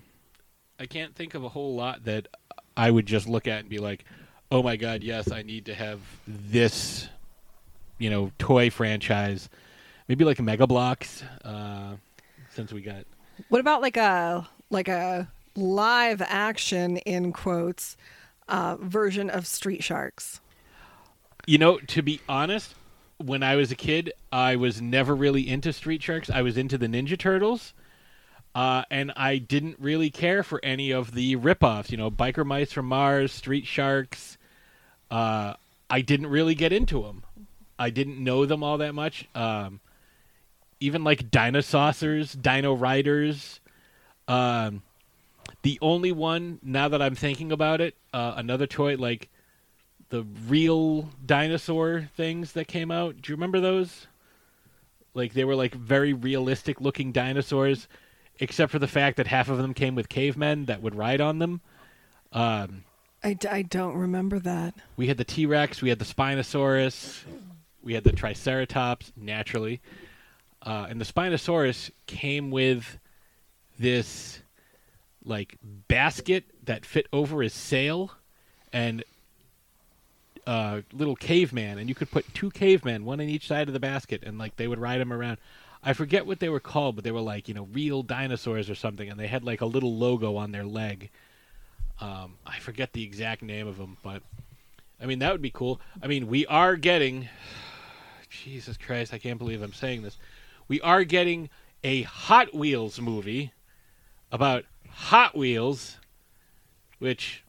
[0.79, 2.27] I can't think of a whole lot that
[2.75, 4.05] I would just look at and be like,
[4.49, 7.07] "Oh my god, yes, I need to have this."
[7.99, 9.49] You know, toy franchise.
[10.07, 11.21] Maybe like Mega Bloks.
[11.45, 11.97] Uh,
[12.49, 13.05] since we got
[13.49, 17.97] What about like a like a live action in quotes
[18.47, 20.41] uh, version of Street Sharks?
[21.45, 22.73] You know, to be honest,
[23.19, 26.31] when I was a kid, I was never really into Street Sharks.
[26.31, 27.75] I was into the Ninja Turtles.
[28.53, 32.73] Uh, and I didn't really care for any of the ripoffs, you know, Biker Mice
[32.73, 34.37] from Mars, Street Sharks.
[35.09, 35.53] Uh,
[35.89, 37.23] I didn't really get into them.
[37.79, 39.27] I didn't know them all that much.
[39.33, 39.79] Um,
[40.79, 43.59] even like Dinosaurs, Dino Riders.
[44.27, 44.83] Um,
[45.61, 49.29] the only one, now that I'm thinking about it, uh, another toy like
[50.09, 53.21] the real dinosaur things that came out.
[53.21, 54.07] Do you remember those?
[55.13, 57.87] Like they were like very realistic looking dinosaurs,
[58.41, 61.39] except for the fact that half of them came with cavemen that would ride on
[61.39, 61.61] them.
[62.33, 62.83] Um,
[63.23, 64.73] I, d- I don't remember that.
[64.97, 67.21] we had the T Rex, we had the Spinosaurus,
[67.83, 69.79] we had the Triceratops, naturally.
[70.63, 72.97] Uh, and the Spinosaurus came with
[73.79, 74.39] this
[75.23, 78.11] like basket that fit over his sail
[78.73, 79.03] and
[80.47, 83.79] uh, little caveman, and you could put two cavemen, one on each side of the
[83.79, 85.37] basket, and like they would ride him around.
[85.83, 88.75] I forget what they were called, but they were like you know real dinosaurs or
[88.75, 91.09] something, and they had like a little logo on their leg.
[91.99, 94.21] Um, I forget the exact name of them, but
[95.01, 95.79] I mean that would be cool.
[96.01, 97.29] I mean we are getting,
[98.29, 100.17] Jesus Christ, I can't believe I'm saying this.
[100.67, 101.49] We are getting
[101.83, 103.51] a Hot Wheels movie
[104.31, 105.97] about Hot Wheels,
[106.99, 107.43] which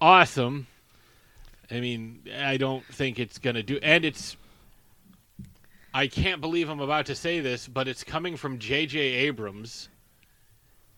[0.00, 0.66] awesome.
[1.70, 4.36] I mean, I don't think it's to do and it's
[5.94, 8.98] I can't believe I'm about to say this, but it's coming from J.J.
[8.98, 9.88] Abrams.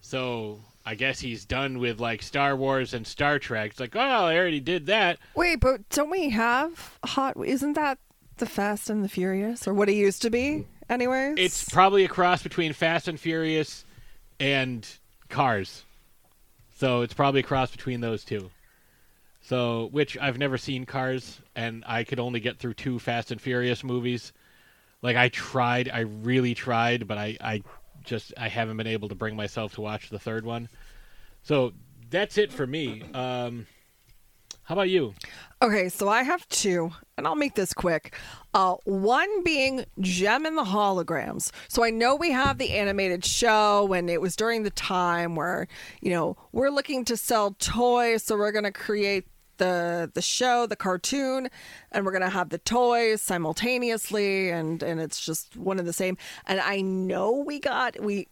[0.01, 3.73] So, I guess he's done with like Star Wars and Star Trek.
[3.73, 7.37] It's like, "Oh, I already did that." Wait, but don't we have hot?
[7.45, 7.99] Isn't that
[8.39, 10.65] the Fast and the Furious, or what it used to be?
[10.89, 13.85] Anyways, It's probably a cross between Fast and Furious
[14.41, 14.89] and
[15.29, 15.85] Cars.
[16.77, 18.51] So, it's probably a cross between those two.
[19.43, 23.41] So, which I've never seen Cars and I could only get through two Fast and
[23.41, 24.33] Furious movies.
[25.07, 27.63] Like I tried, I really tried, but I, I
[28.03, 30.69] just I haven't been able to bring myself to watch the third one.
[31.45, 31.75] So
[32.11, 33.05] that's it for me.
[33.15, 33.69] Um,
[34.65, 35.15] how about you?
[35.63, 38.17] Okay, so I have two, and I'll make this quick.
[38.53, 41.53] Uh, one being Jem and the Holograms.
[41.69, 45.69] So I know we have the animated show, and it was during the time where,
[46.01, 50.67] you know, we're looking to sell toys, so we're going to create the the show,
[50.67, 51.49] the cartoon,
[51.93, 56.17] and we're gonna have the toys simultaneously, and and it's just one and the same.
[56.47, 58.29] And I know we got we.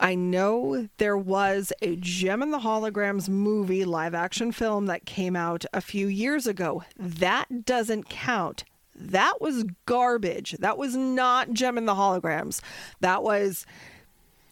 [0.00, 5.36] I know there was a Jem and the Holograms movie live action film that came
[5.36, 6.82] out a few years ago.
[6.98, 8.64] That doesn't count.
[8.94, 10.52] That was garbage.
[10.58, 12.60] That was not Jem and the Holograms.
[13.00, 13.66] That was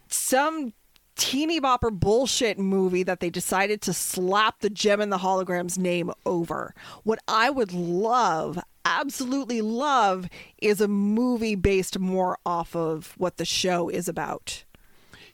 [0.09, 0.73] some
[1.16, 6.11] teeny bopper bullshit movie that they decided to slap the Jem and the Holograms name
[6.27, 6.74] over.
[7.05, 13.44] What I would love, absolutely love, is a movie based more off of what the
[13.44, 14.64] show is about.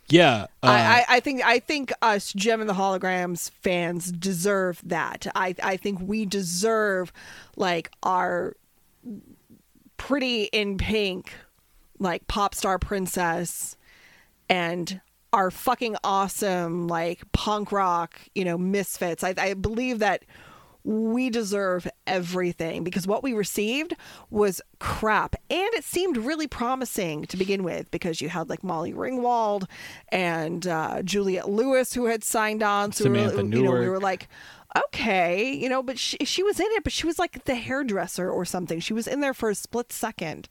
[0.09, 4.81] Yeah, uh, I, I, I think I think us Jem and the Holograms fans deserve
[4.85, 5.29] that.
[5.37, 7.13] I I think we deserve
[7.57, 8.57] like our
[9.97, 11.33] pretty in pink,
[12.01, 13.77] like pop star princess,
[14.49, 15.01] and
[15.33, 19.23] our fucking awesome like punk rock, you know, misfits.
[19.25, 20.25] I I believe that
[20.85, 23.95] we deserve everything because what we received
[24.31, 25.37] was crap.
[25.51, 29.69] And it seemed really promising to begin with because you had like molly ringwald
[30.09, 32.93] and uh, juliette lewis who had signed on.
[32.93, 34.29] So we were, Samantha you know we were like
[34.87, 38.31] okay you know but she, she was in it but she was like the hairdresser
[38.31, 38.81] or something.
[38.81, 40.49] She was in there for a split second.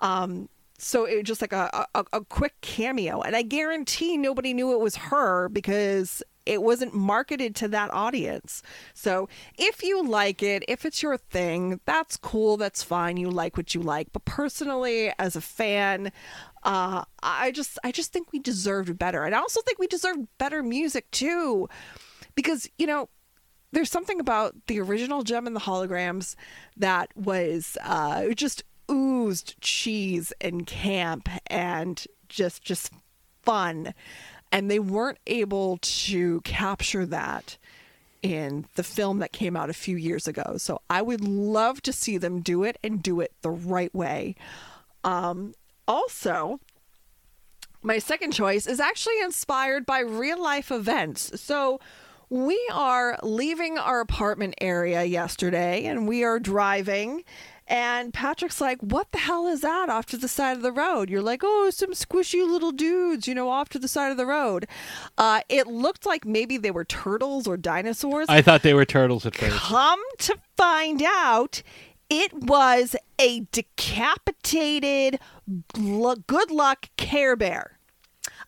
[0.00, 3.20] Um so it was just like a, a, a quick cameo.
[3.20, 8.62] And i guarantee nobody knew it was her because it wasn't marketed to that audience.
[8.92, 12.56] So if you like it if it's your thing that's cool.
[12.56, 13.16] That's fine.
[13.16, 14.12] You like what you like.
[14.12, 16.12] But personally as a fan
[16.62, 19.24] uh i just i just think we deserved better.
[19.24, 21.68] And i also think we deserved better music too.
[22.34, 23.08] Because you know
[23.72, 26.36] there's something about the original jem and the holograms
[26.76, 32.92] that was uh just oozed cheese and camp and just just
[33.42, 33.94] fun
[34.52, 37.56] and they weren't able to capture that
[38.22, 41.92] in the film that came out a few years ago so i would love to
[41.92, 44.34] see them do it and do it the right way
[45.04, 45.54] um
[45.86, 46.58] also
[47.84, 51.38] my second choice is actually inspired by real life events.
[51.40, 51.80] So,
[52.30, 57.22] we are leaving our apartment area yesterday and we are driving.
[57.66, 61.08] And Patrick's like, What the hell is that off to the side of the road?
[61.08, 64.26] You're like, Oh, some squishy little dudes, you know, off to the side of the
[64.26, 64.66] road.
[65.16, 68.26] Uh, it looked like maybe they were turtles or dinosaurs.
[68.28, 69.56] I thought they were turtles at first.
[69.56, 71.62] Come to find out,
[72.10, 75.18] it was a decapitated
[76.26, 77.78] good luck Care Bear.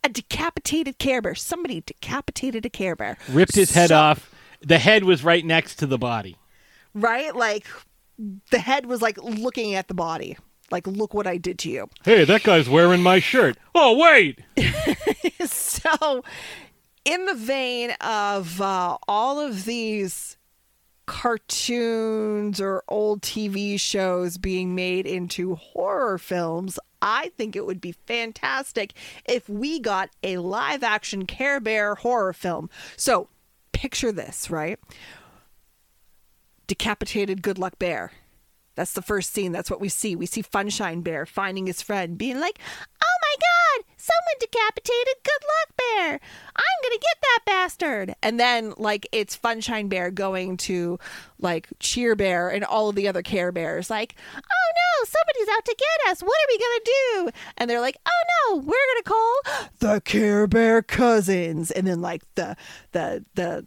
[0.04, 1.34] A decapitated Care Bear.
[1.34, 3.16] Somebody decapitated a Care Bear.
[3.30, 4.30] Ripped his head So- off.
[4.60, 6.36] The head was right next to the body.
[6.94, 7.34] Right?
[7.36, 7.66] Like
[8.50, 10.36] the head was like looking at the body.
[10.70, 11.88] Like, look what I did to you.
[12.04, 13.56] Hey, that guy's wearing my shirt.
[13.74, 14.40] Oh, wait.
[15.46, 16.24] so,
[17.04, 20.36] in the vein of uh, all of these
[21.06, 27.92] cartoons or old TV shows being made into horror films, I think it would be
[27.92, 28.92] fantastic
[29.24, 32.68] if we got a live action Care Bear horror film.
[32.96, 33.28] So,
[33.70, 34.80] picture this, right?
[36.66, 38.12] Decapitated Good Luck Bear.
[38.76, 39.52] That's the first scene.
[39.52, 40.14] That's what we see.
[40.14, 42.58] We see Funshine Bear finding his friend, being like,
[43.02, 46.20] Oh my god, someone decapitated Good Luck Bear.
[46.54, 48.14] I'm going to get that bastard.
[48.22, 50.98] And then, like, it's Funshine Bear going to,
[51.40, 55.64] like, Cheer Bear and all of the other Care Bears, like, Oh no, somebody's out
[55.64, 56.20] to get us.
[56.20, 57.30] What are we going to do?
[57.56, 59.40] And they're like, Oh no, we're going to call
[59.78, 61.70] the Care Bear Cousins.
[61.70, 62.56] And then, like, the,
[62.92, 63.66] the, the,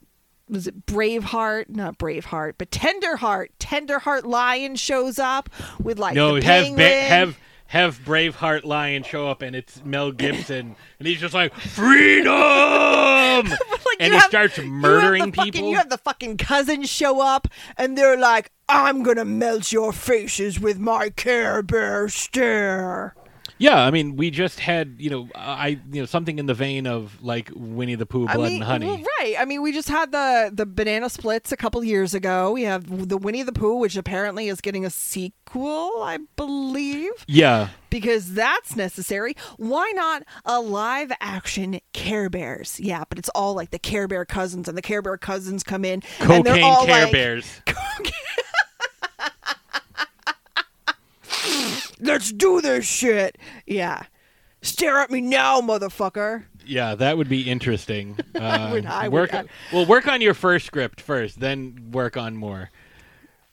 [0.50, 1.70] was it Braveheart?
[1.70, 3.48] Not Braveheart, but Tenderheart.
[3.60, 5.50] Tenderheart Lion shows up
[5.82, 10.12] with like No, the have ba- have have Braveheart Lion show up, and it's Mel
[10.12, 15.70] Gibson, and he's just like freedom, Like, and he have- starts murdering the fucking- people.
[15.70, 20.60] you have the fucking cousins show up, and they're like, "I'm gonna melt your faces
[20.60, 23.16] with my Care Bear stare."
[23.60, 26.88] Yeah, I mean, we just had you know, I you know something in the vein
[26.88, 28.86] of like Winnie the Pooh, Blood I mean, and Honey.
[28.88, 29.36] well, right?
[29.38, 32.54] I mean, we just had the the banana splits a couple years ago.
[32.54, 37.12] We have the Winnie the Pooh, which apparently is getting a sequel, I believe.
[37.28, 39.36] Yeah, because that's necessary.
[39.58, 42.80] Why not a live action Care Bears?
[42.80, 45.84] Yeah, but it's all like the Care Bear cousins, and the Care Bear cousins come
[45.84, 47.62] in and they're all Care like, Bears.
[52.00, 54.04] "Let's do this shit." Yeah,
[54.62, 56.46] stare at me now, motherfucker.
[56.66, 58.18] Yeah, that would be interesting.
[58.36, 59.34] Uh, would- I would- work.
[59.34, 62.70] I- well, work on your first script first, then work on more.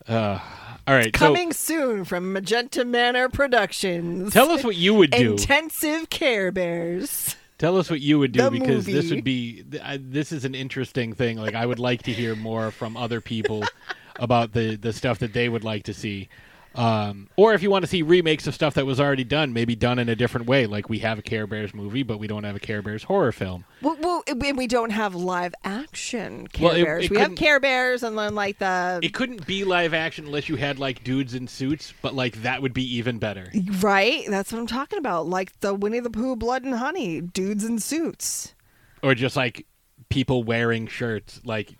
[0.08, 0.38] Uh,
[0.86, 1.12] all right.
[1.12, 4.32] Coming soon from Magenta Manor Productions.
[4.32, 5.32] So tell us what you would do.
[5.32, 7.34] Intensive Care Bears.
[7.58, 9.14] Tell us what you would do The because this movie.
[9.16, 11.38] would be th- I, this is an interesting thing.
[11.38, 13.64] Like I would like to hear more from other people
[14.16, 16.28] about the the stuff that they would like to see.
[16.76, 19.74] Um, or if you want to see remakes of stuff that was already done, maybe
[19.74, 20.66] done in a different way.
[20.66, 23.32] Like we have a Care Bears movie, but we don't have a Care Bears horror
[23.32, 23.64] film.
[23.80, 27.04] Well, well and we don't have live action Care Well, it- Bears.
[27.06, 30.48] it we have Care Bears, and then like the It couldn't be live action unless
[30.48, 33.50] you had like dudes in suits, but like that would be even better.
[33.80, 34.24] right.
[34.28, 35.26] That's what I'm talking about.
[35.26, 38.54] Like the Winnie the Pooh, Blood and Honey, dudes in suits.
[39.02, 39.66] Or just like
[40.08, 41.74] people wearing shirts, like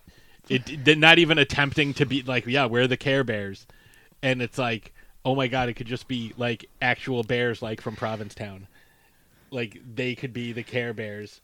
[0.49, 3.67] it, not even attempting to be like, yeah, we're the Care Bears,
[4.23, 4.93] and it's like,
[5.25, 8.67] oh my god, it could just be like actual bears, like from Provincetown,
[9.51, 11.41] like they could be the Care Bears.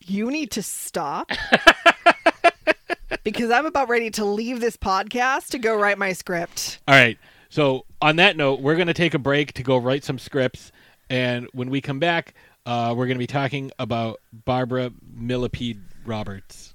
[0.00, 1.30] You need to stop.
[3.24, 6.78] because I'm about ready to leave this podcast to go write my script.
[6.88, 7.18] All right.
[7.50, 10.70] So on that note, we're going to take a break to go write some scripts,
[11.10, 12.34] and when we come back,
[12.66, 16.74] uh, we're going to be talking about Barbara Millipede Roberts.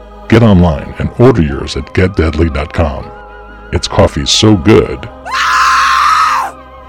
[0.31, 3.69] get online and order yours at getdeadly.com.
[3.73, 5.09] It's coffee so good,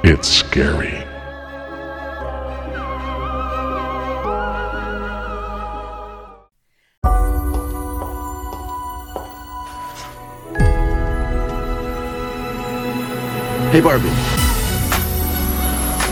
[0.05, 1.03] it's scary.
[13.73, 14.09] Hey Barbie.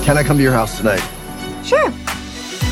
[0.05, 1.07] Can I come to your house tonight?
[1.63, 1.93] Sure.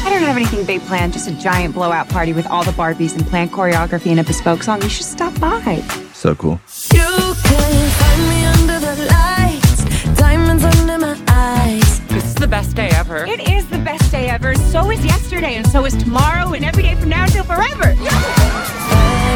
[0.08, 3.14] I don't have anything big planned, just a giant blowout party with all the Barbies
[3.14, 4.80] and planned choreography and a bespoke song.
[4.80, 5.82] You should stop by.
[6.14, 6.58] So cool.
[6.94, 12.00] You can find me under the lights, diamonds under my eyes.
[12.06, 13.26] This is the best day ever.
[13.26, 14.54] It is the best day ever.
[14.54, 17.94] So is yesterday, and so is tomorrow, and every day from now until forever.
[17.94, 19.28] I.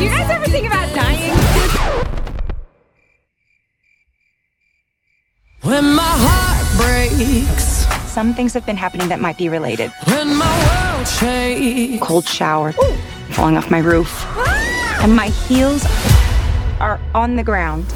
[0.00, 1.34] You guys ever think about dying?
[5.62, 7.84] When my heart breaks,
[8.18, 9.92] Some things have been happening that might be related.
[10.08, 12.02] when my world shakes.
[12.04, 12.72] Cold shower,
[13.30, 14.26] falling off my roof,
[15.00, 15.86] and my heels
[16.80, 17.86] are on the ground.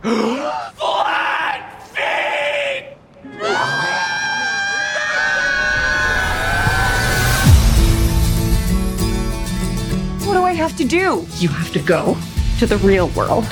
[0.00, 1.60] Flat
[1.92, 2.96] feet!
[10.26, 11.26] What do I have to do?
[11.36, 12.16] You have to go.
[12.60, 13.44] To the real world.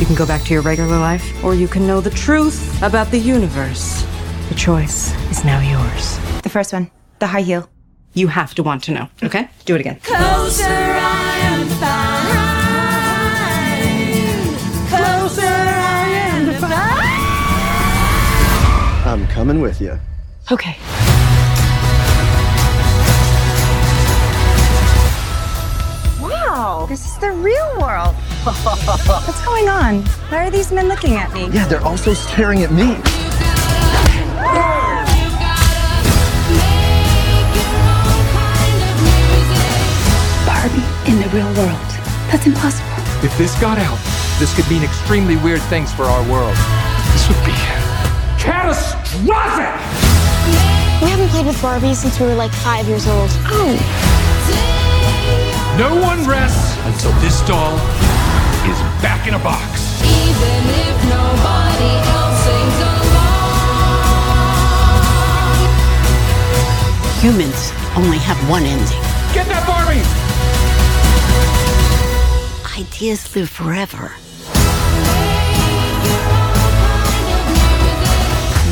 [0.00, 3.12] You can go back to your regular life, or you can know the truth about
[3.12, 4.04] the universe.
[4.52, 6.18] The choice is now yours.
[6.42, 6.90] The first one,
[7.20, 7.70] the high heel.
[8.12, 9.48] You have to want to know, okay?
[9.64, 9.98] Do it again.
[10.00, 12.28] Closer I am fine.
[14.90, 16.52] Closer I am
[19.06, 19.10] fine.
[19.10, 19.98] I'm coming with you.
[20.50, 20.76] Okay.
[26.20, 28.14] Wow, this is the real world.
[28.44, 30.02] What's going on?
[30.28, 31.48] Why are these men looking at me?
[31.48, 32.98] Yeah, they're also staring at me.
[41.12, 41.90] In the real world.
[42.32, 42.88] That's impossible.
[43.20, 44.00] If this got out,
[44.40, 46.56] this could mean extremely weird things for our world.
[47.12, 47.52] This would be
[48.40, 49.76] catastrophic!
[51.04, 53.28] We haven't played with Barbie since we were like five years old.
[53.52, 53.76] Oh.
[55.76, 57.76] No one rests until this doll
[58.64, 60.00] is back in a box.
[60.00, 63.52] Even if nobody else sings along.
[67.20, 69.02] Humans only have one ending.
[69.34, 70.31] Get that Barbie!
[72.86, 74.10] Ideas live forever.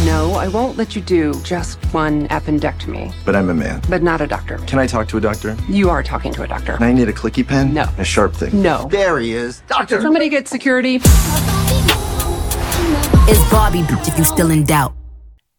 [0.04, 3.80] No, I won't let you do just one appendectomy, But I'm a man.
[3.88, 4.58] but not a doctor.
[4.66, 5.56] Can I talk to a doctor?
[5.68, 6.72] You are talking to a doctor.
[6.72, 7.72] And I need a clicky pen?
[7.72, 7.86] No.
[7.98, 8.60] A sharp thing?
[8.60, 8.88] No.
[8.90, 9.62] There he is.
[9.68, 10.00] Doctor!
[10.02, 10.96] Somebody get security.
[10.96, 11.02] Is
[13.48, 14.92] Barbie if you're still in doubt?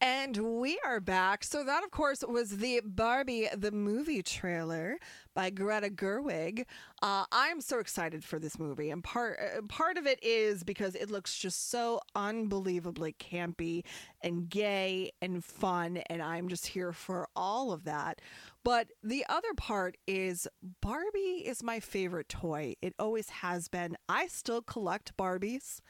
[0.02, 1.44] And we are back.
[1.44, 4.98] So that, of course, was the Barbie the movie trailer
[5.34, 6.66] by Greta Gerwig.
[7.02, 10.96] Uh, I'm so excited for this movie, and part uh, part of it is because
[10.96, 13.84] it looks just so unbelievably campy
[14.22, 18.22] and gay and fun, and I'm just here for all of that.
[18.64, 20.48] But the other part is
[20.82, 22.76] Barbie is my favorite toy.
[22.82, 23.98] It always has been.
[24.08, 25.82] I still collect Barbies.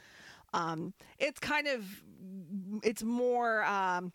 [0.54, 1.86] Um, it's kind of
[2.84, 4.12] it's more um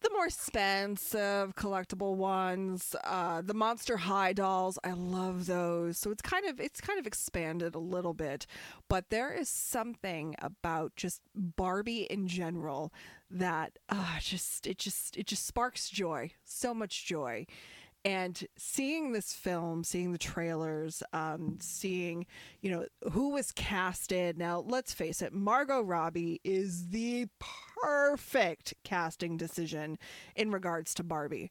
[0.00, 5.98] the more expensive collectible ones, uh, the Monster High dolls, I love those.
[5.98, 8.46] So it's kind of it's kind of expanded a little bit,
[8.88, 12.92] but there is something about just Barbie in general
[13.30, 17.46] that uh, just it just it just sparks joy, so much joy.
[18.08, 22.24] And seeing this film, seeing the trailers, um, seeing,
[22.62, 24.38] you know, who was casted.
[24.38, 27.26] Now, let's face it, Margot Robbie is the
[27.82, 29.98] perfect casting decision
[30.34, 31.50] in regards to Barbie.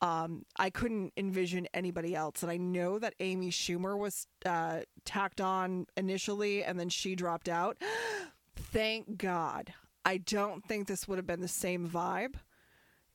[0.00, 2.42] Um, I couldn't envision anybody else.
[2.42, 7.50] And I know that Amy Schumer was uh, tacked on initially and then she dropped
[7.50, 7.76] out.
[8.56, 9.74] Thank God.
[10.06, 12.36] I don't think this would have been the same vibe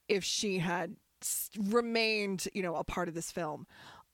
[0.08, 0.96] if she had
[1.58, 3.68] remained, you know, a part of this film.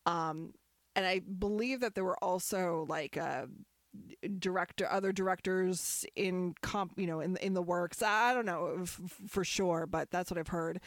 [0.06, 0.54] Um,
[0.96, 3.46] and I believe that there were also like uh,
[4.38, 8.02] director, other directors in comp, you know, in in the works.
[8.02, 10.80] I don't know f- for sure, but that's what I've heard.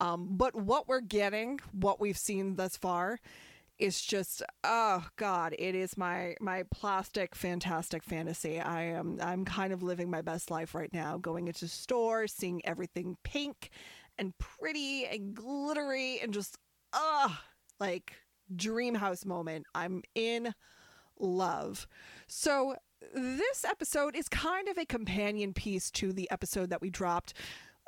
[0.00, 3.18] Um, but what we're getting, what we've seen thus far,
[3.78, 9.72] is just oh god it is my my plastic fantastic fantasy i am i'm kind
[9.72, 13.70] of living my best life right now going into stores seeing everything pink
[14.18, 16.56] and pretty and glittery and just
[16.92, 17.42] ah
[17.80, 18.12] like
[18.54, 19.66] dream house moment.
[19.74, 20.54] I'm in
[21.18, 21.86] love.
[22.26, 22.76] So
[23.14, 27.34] this episode is kind of a companion piece to the episode that we dropped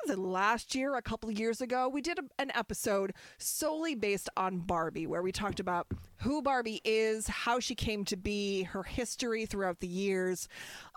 [0.09, 4.59] it last year, a couple years ago, we did a, an episode solely based on
[4.59, 5.87] Barbie, where we talked about
[6.21, 10.47] who Barbie is, how she came to be, her history throughout the years,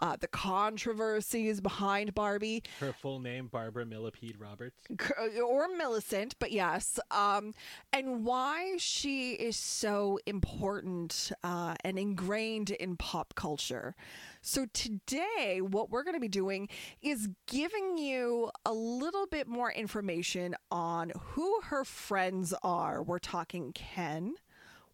[0.00, 4.76] uh, the controversies behind Barbie, Her full name, Barbara Millipede Roberts.
[5.42, 7.54] or Millicent, but yes, um,
[7.92, 13.94] and why she is so important uh, and ingrained in pop culture.
[14.42, 16.68] So, today, what we're going to be doing
[17.00, 23.02] is giving you a little bit more information on who her friends are.
[23.02, 24.34] We're talking Ken.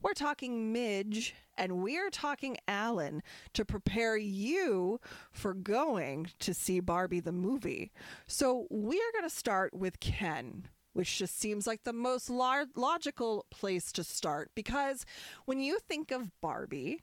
[0.02, 3.22] We're talking Midge and we're talking Alan
[3.52, 4.98] to prepare you
[5.30, 7.92] for going to see Barbie the movie.
[8.26, 13.44] So we are going to start with Ken, which just seems like the most logical
[13.50, 15.04] place to start because
[15.44, 17.02] when you think of Barbie,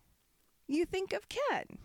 [0.68, 1.78] you think of Ken.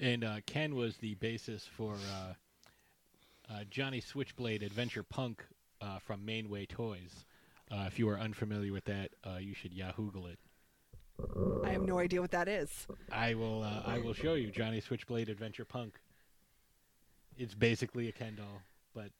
[0.00, 2.32] And uh, Ken was the basis for uh,
[3.48, 5.44] uh, Johnny Switchblade Adventure Punk
[5.80, 7.24] uh, from Mainway Toys.
[7.70, 10.38] Uh, if you are unfamiliar with that, uh, you should Yahoogle it.
[11.64, 12.86] I have no idea what that is.
[13.10, 13.62] I will.
[13.62, 15.94] Uh, I will show you Johnny Switchblade Adventure Punk.
[17.38, 18.60] It's basically a Ken doll,
[18.94, 19.10] but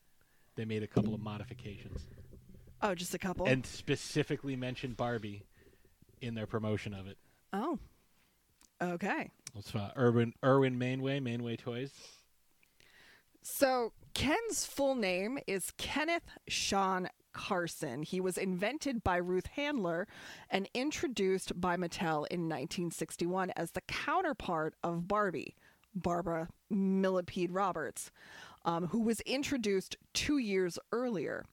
[0.56, 2.00] they made a couple of modifications
[2.82, 3.46] Oh, just a couple.
[3.46, 5.42] and specifically mentioned Barbie
[6.20, 7.16] in their promotion of it.
[7.52, 7.78] oh,
[8.80, 9.30] okay.
[9.58, 11.92] It's uh, Irwin Irwin Mainway Mainway Toys.
[13.42, 18.02] So Ken's full name is Kenneth Sean Carson.
[18.02, 20.08] He was invented by Ruth Handler
[20.48, 25.54] and introduced by Mattel in 1961 as the counterpart of Barbie,
[25.94, 28.10] Barbara Millipede Roberts,
[28.64, 31.44] um, who was introduced two years earlier.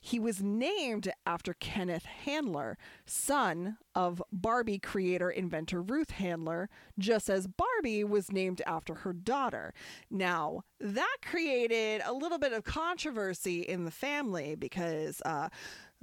[0.00, 7.46] He was named after Kenneth Handler, son of Barbie creator inventor Ruth Handler, just as
[7.46, 9.74] Barbie was named after her daughter.
[10.10, 15.50] Now, that created a little bit of controversy in the family because uh,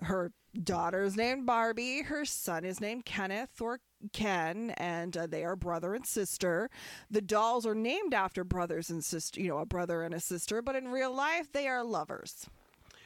[0.03, 0.31] her
[0.63, 3.79] daughter is named Barbie, her son is named Kenneth or
[4.13, 6.69] Ken, and uh, they are brother and sister.
[7.09, 10.61] The dolls are named after brothers and sister, you know, a brother and a sister,
[10.61, 12.47] but in real life, they are lovers.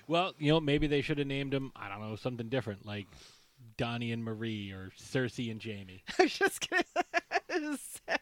[0.08, 3.08] Well, you know, maybe they should have named him, I don't know, something different, like
[3.78, 6.04] Donnie and Marie or Cersei and Jaime.
[6.20, 6.84] I was just gonna
[7.78, 8.18] say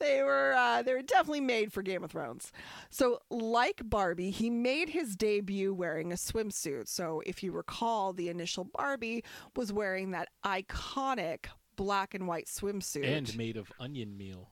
[0.00, 2.52] they were uh, they were definitely made for Game of Thrones.
[2.90, 6.88] So, like Barbie, he made his debut wearing a swimsuit.
[6.88, 9.24] So, if you recall, the initial Barbie
[9.56, 11.46] was wearing that iconic
[11.76, 13.06] black and white swimsuit.
[13.06, 14.50] and made of onion meal.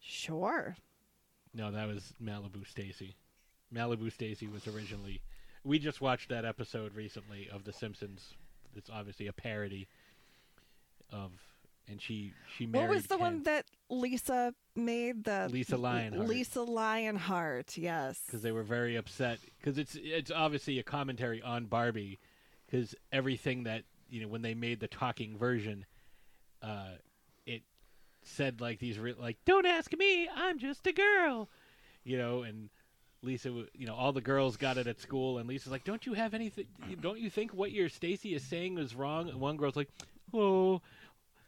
[0.00, 0.76] sure,
[1.54, 3.16] No, that was Malibu Stacy.
[3.74, 5.20] Malibu Stacy was originally.
[5.64, 8.34] We just watched that episode recently of The Simpsons.
[8.76, 9.88] It's obviously a parody
[11.12, 11.32] of,
[11.88, 12.88] and she she married.
[12.88, 13.20] what was the Ken.
[13.20, 15.24] one that Lisa made?
[15.24, 16.28] The Lisa Lionheart.
[16.28, 17.76] Lisa Lionheart.
[17.76, 18.20] Yes.
[18.26, 22.18] because they were very upset because it's it's obviously a commentary on Barbie
[22.66, 25.84] because everything that you know when they made the talking version,
[26.62, 26.92] uh,
[27.46, 27.62] it
[28.22, 31.48] said like these re- like don't ask me I'm just a girl,
[32.04, 32.70] you know and.
[33.22, 36.14] Lisa, you know, all the girls got it at school, and Lisa's like, "Don't you
[36.14, 36.66] have anything?
[37.00, 39.90] Don't you think what your Stacy is saying is wrong?" And one girl's like,
[40.32, 40.80] "Oh,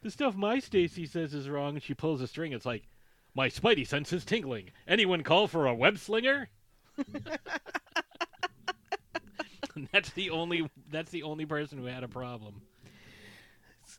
[0.01, 2.51] the stuff my Stacy says is wrong." And she pulls a string.
[2.51, 2.83] It's like,
[3.33, 4.71] "My spidey sense is tingling.
[4.87, 6.49] Anyone call for a web slinger?"
[9.91, 12.61] that's the only that's the only person who had a problem.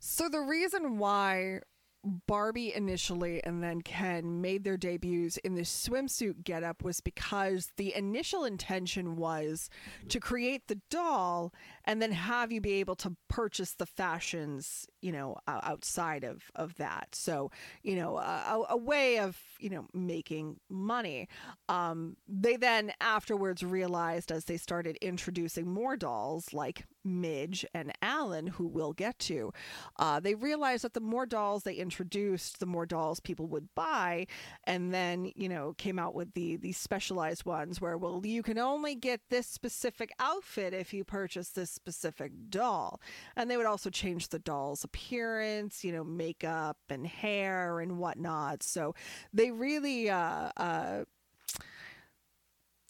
[0.00, 1.60] So the reason why
[2.04, 7.94] Barbie initially and then Ken made their debuts in this swimsuit getup was because the
[7.94, 9.70] initial intention was
[10.08, 11.52] to create the doll
[11.84, 16.76] and then have you be able to purchase the fashions, you know, outside of of
[16.76, 17.08] that.
[17.12, 17.50] So,
[17.82, 21.28] you know, a, a way of, you know, making money.
[21.68, 28.46] Um, they then afterwards realized as they started introducing more dolls like Midge and Alan,
[28.46, 29.52] who we'll get to,
[29.98, 34.26] uh, they realized that the more dolls they introduced, the more dolls people would buy,
[34.64, 38.58] and then you know came out with the these specialized ones where well you can
[38.58, 43.00] only get this specific outfit if you purchase this specific doll,
[43.36, 48.62] and they would also change the doll's appearance, you know, makeup and hair and whatnot.
[48.62, 48.94] So
[49.32, 51.04] they really uh, uh,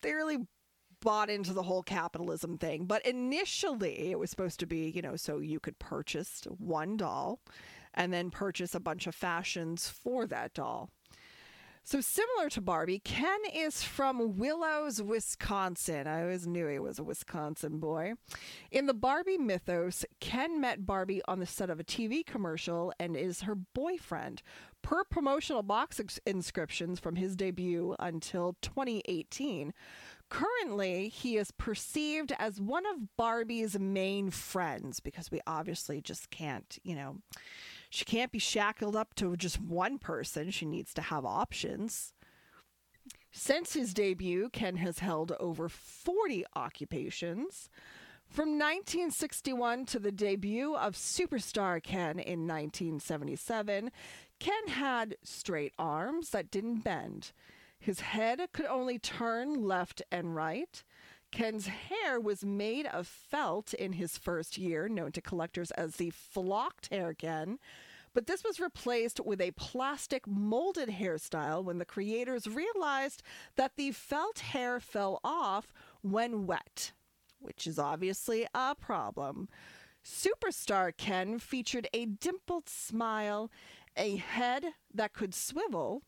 [0.03, 0.39] they really
[1.01, 2.87] bought into the whole capitalism thing.
[2.87, 7.41] But initially, it was supposed to be, you know, so you could purchase one doll
[7.95, 10.91] and then purchase a bunch of fashions for that doll.
[11.85, 16.07] So similar to Barbie, Ken is from Willows, Wisconsin.
[16.07, 18.14] I always knew he was a Wisconsin boy.
[18.70, 23.16] In the Barbie mythos, Ken met Barbie on the set of a TV commercial and
[23.16, 24.43] is her boyfriend.
[24.83, 29.74] Per promotional box inscriptions from his debut until 2018,
[30.28, 36.78] currently he is perceived as one of Barbie's main friends because we obviously just can't,
[36.85, 37.16] you know,
[37.93, 40.51] she can't be shackled up to just one person.
[40.51, 42.14] She needs to have options.
[43.30, 47.68] Since his debut, Ken has held over 40 occupations.
[48.26, 53.90] From 1961 to the debut of Superstar Ken in 1977,
[54.40, 57.32] Ken had straight arms that didn't bend.
[57.78, 60.82] His head could only turn left and right.
[61.33, 66.11] Ken's hair was made of felt in his first year, known to collectors as the
[66.11, 67.59] flocked hair Ken.
[68.14, 73.22] But this was replaced with a plastic molded hairstyle when the creators realized
[73.57, 75.72] that the felt hair fell off
[76.03, 76.93] when wet,
[77.41, 79.49] which is obviously a problem.
[80.05, 83.51] Superstar Ken featured a dimpled smile,
[83.97, 86.03] a head that could swivel,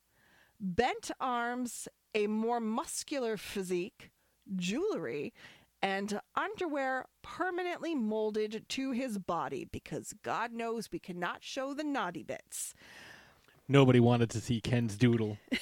[0.61, 4.11] bent arms, a more muscular physique,
[4.57, 5.33] jewelry,
[5.83, 12.23] and underwear permanently molded to his body because God knows we cannot show the naughty
[12.23, 12.75] bits.
[13.69, 15.39] Nobody wanted to see Ken's doodle.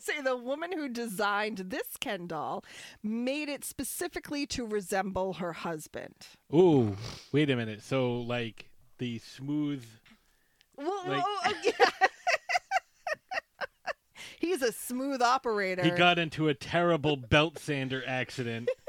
[0.00, 2.64] Say the woman who designed this Ken doll
[3.02, 6.14] made it specifically to resemble her husband.
[6.54, 6.96] Ooh,
[7.32, 7.82] wait a minute.
[7.82, 9.84] So like the smooth
[10.76, 11.79] Well, Like- oh, oh, yeah.
[14.40, 15.84] He's a smooth operator.
[15.84, 18.68] he got into a terrible belt sander accident.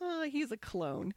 [0.00, 1.12] Oh, he's a clone.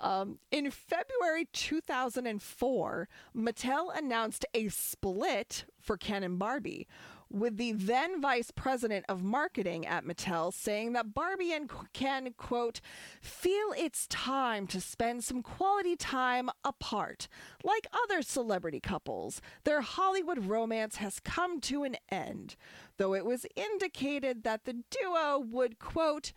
[0.00, 6.86] Um, in February 2004, Mattel announced a split for Ken and Barbie,
[7.34, 12.80] with the then vice president of marketing at Mattel saying that Barbie and Ken, quote,
[13.20, 17.26] feel it's time to spend some quality time apart.
[17.64, 22.56] Like other celebrity couples, their Hollywood romance has come to an end,
[22.96, 26.32] though it was indicated that the duo would, quote,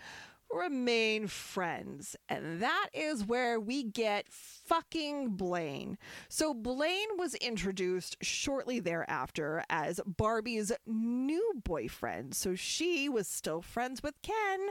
[0.52, 2.16] remain friends.
[2.30, 5.98] And that is where we get fucking Blaine.
[6.30, 12.36] So Blaine was introduced shortly thereafter as Barbie's new boyfriend.
[12.36, 14.70] So she was still friends with Ken,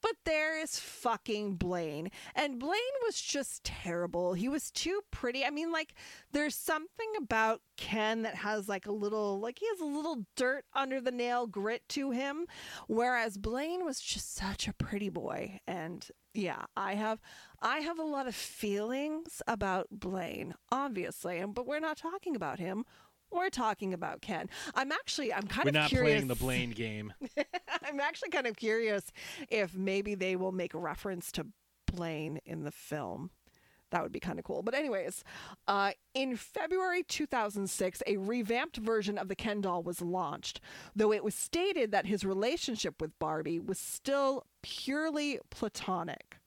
[0.00, 2.10] but there is fucking Blaine.
[2.34, 4.34] And Blaine was just terrible.
[4.34, 5.44] He was too pretty.
[5.44, 5.94] I mean, like,
[6.32, 10.64] there's something about Ken that has like a little, like, he has a little dirt
[10.74, 12.46] under the nail grit to him,
[12.86, 15.60] whereas Blaine was just such a pretty boy.
[15.66, 17.20] And yeah, I have
[17.62, 22.58] I have a lot of feelings about Blaine, obviously, and but we're not talking about
[22.58, 22.84] him.
[23.32, 24.48] We're talking about Ken.
[24.74, 26.12] I'm actually I'm kind We're of not curious.
[26.16, 27.14] playing the Blaine game.
[27.82, 29.04] I'm actually kind of curious
[29.48, 31.46] if maybe they will make a reference to
[31.86, 33.30] Blaine in the film.
[33.94, 34.64] That would be kind of cool.
[34.64, 35.22] But, anyways,
[35.68, 40.60] uh, in February 2006, a revamped version of the Ken doll was launched,
[40.96, 46.38] though it was stated that his relationship with Barbie was still purely platonic.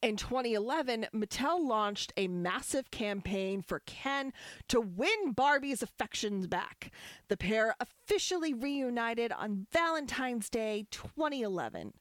[0.00, 4.32] In 2011, Mattel launched a massive campaign for Ken
[4.68, 6.92] to win Barbie's affections back.
[7.28, 11.92] The pair officially reunited on Valentine's Day 2011.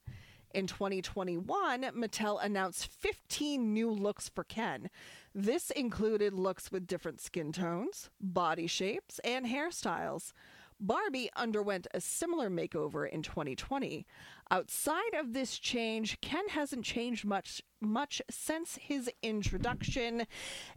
[0.53, 4.91] In 2021, Mattel announced 15 new looks for Ken.
[5.33, 10.31] This included looks with different skin tones, body shapes, and hairstyles.
[10.79, 14.05] Barbie underwent a similar makeover in 2020.
[14.51, 20.27] Outside of this change, Ken hasn't changed much much since his introduction,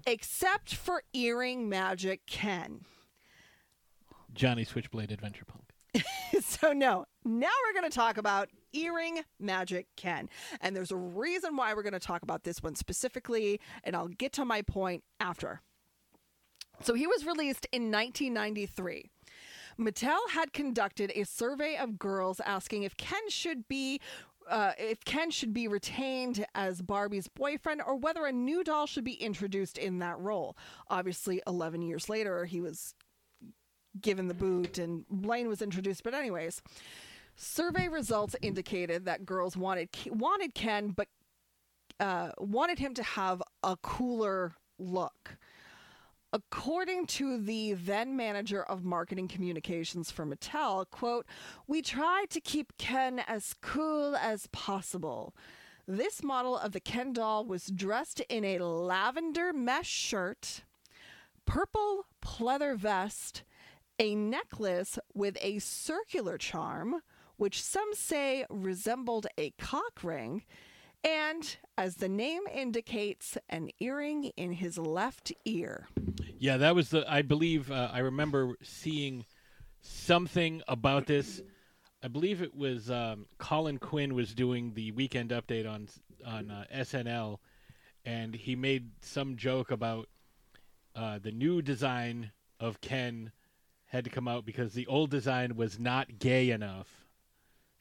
[0.07, 2.81] except for earring magic Ken.
[4.33, 5.67] Johnny Switchblade Adventure Punk.
[6.41, 10.29] so no, now we're going to talk about earring magic Ken.
[10.61, 14.09] And there's a reason why we're going to talk about this one specifically, and I'll
[14.09, 15.61] get to my point after.
[16.83, 19.11] So he was released in 1993.
[19.79, 24.01] Mattel had conducted a survey of girls asking if Ken should be
[24.49, 29.03] uh, if Ken should be retained as Barbie's boyfriend or whether a new doll should
[29.03, 30.57] be introduced in that role.
[30.89, 32.95] Obviously, 11 years later, he was
[34.01, 36.05] given the boot and Blaine was introduced.
[36.05, 36.63] But, anyways,
[37.37, 41.09] survey results indicated that girls wanted wanted Ken, but
[42.01, 45.37] uh, wanted him to have a cooler look.
[46.33, 51.25] According to the then manager of marketing communications for Mattel, quote,
[51.67, 55.35] we tried to keep Ken as cool as possible.
[55.89, 60.65] This model of the Ken doll was dressed in a lavender mesh shirt,
[61.47, 63.45] purple pleather vest,
[63.99, 67.03] a necklace with a circular charm,
[67.37, 70.43] which some say resembled a cock ring,
[71.05, 75.89] and, as the name indicates, an earring in his left ear.
[76.39, 77.11] Yeah, that was the.
[77.11, 79.25] I believe uh, I remember seeing
[79.81, 81.41] something about this.
[82.03, 85.89] I believe it was um, Colin Quinn was doing the weekend update on
[86.27, 87.39] on uh, SNL,
[88.05, 90.09] and he made some joke about
[90.95, 93.31] uh, the new design of Ken
[93.87, 97.06] had to come out because the old design was not gay enough,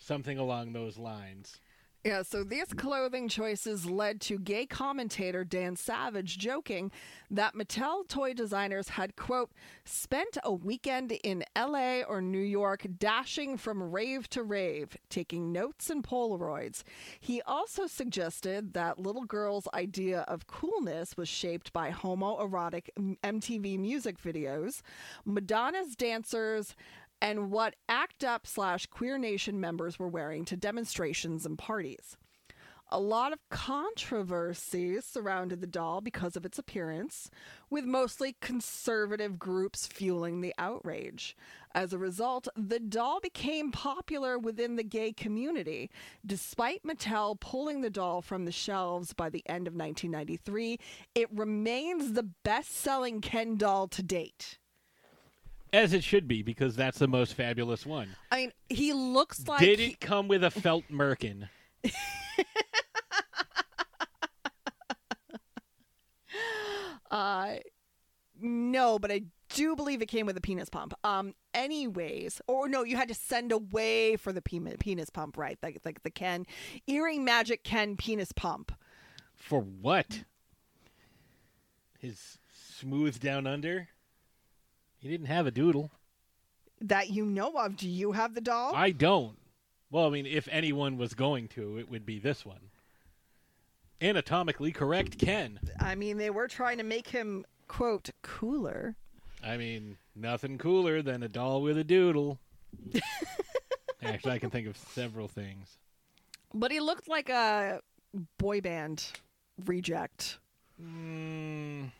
[0.05, 1.59] something along those lines.
[2.05, 6.91] Yeah, so these clothing choices led to gay commentator Dan Savage joking
[7.31, 9.49] that Mattel toy designers had, quote,
[9.85, 15.89] spent a weekend in LA or New York dashing from rave to rave, taking notes
[15.89, 16.83] and Polaroids.
[17.19, 22.89] He also suggested that little girls' idea of coolness was shaped by homoerotic
[23.23, 24.81] MTV music videos,
[25.25, 26.75] Madonna's dancers,
[27.21, 32.17] and what ACT UP slash Queer Nation members were wearing to demonstrations and parties.
[32.89, 37.31] A lot of controversy surrounded the doll because of its appearance,
[37.67, 41.35] with mostly conservative groups fueling the outrage.
[41.73, 45.89] As a result, the doll became popular within the gay community.
[46.23, 50.77] Despite Mattel pulling the doll from the shelves by the end of 1993,
[51.15, 54.59] it remains the best selling Ken doll to date.
[55.75, 58.07] As it should be, because that's the most fabulous one.
[58.31, 59.59] I mean, he looks like.
[59.59, 61.49] Did he- it come with a felt merkin?
[67.11, 67.55] Uh,
[68.41, 70.93] no, but I do believe it came with a penis pump.
[71.03, 75.57] Um, anyways, or no, you had to send away for the pe- penis pump, right?
[75.63, 76.45] Like, like the Ken
[76.87, 78.73] earring magic Ken penis pump.
[79.33, 80.23] For what?
[81.99, 83.87] His smooth down under?
[85.05, 85.91] He didn't have a doodle.
[86.81, 87.77] That you know of.
[87.77, 88.73] Do you have the doll?
[88.75, 89.37] I don't.
[89.91, 92.71] Well, I mean, if anyone was going to, it would be this one.
[94.01, 95.59] Anatomically correct Ken.
[95.79, 98.95] I mean, they were trying to make him quote cooler.
[99.43, 102.39] I mean, nothing cooler than a doll with a doodle.
[104.01, 105.77] Actually, I can think of several things.
[106.51, 107.79] But he looked like a
[108.39, 109.05] boy band
[109.65, 110.39] reject.
[110.81, 111.91] Mm,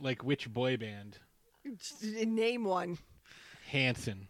[0.00, 1.18] like which boy band?
[2.02, 2.98] Name one.
[3.68, 4.28] Hanson.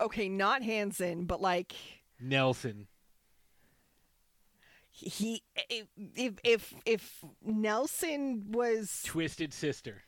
[0.00, 1.74] Okay, not Hanson, but like
[2.20, 2.88] Nelson.
[4.90, 5.42] he
[5.96, 10.02] if if if Nelson was Twisted Sister.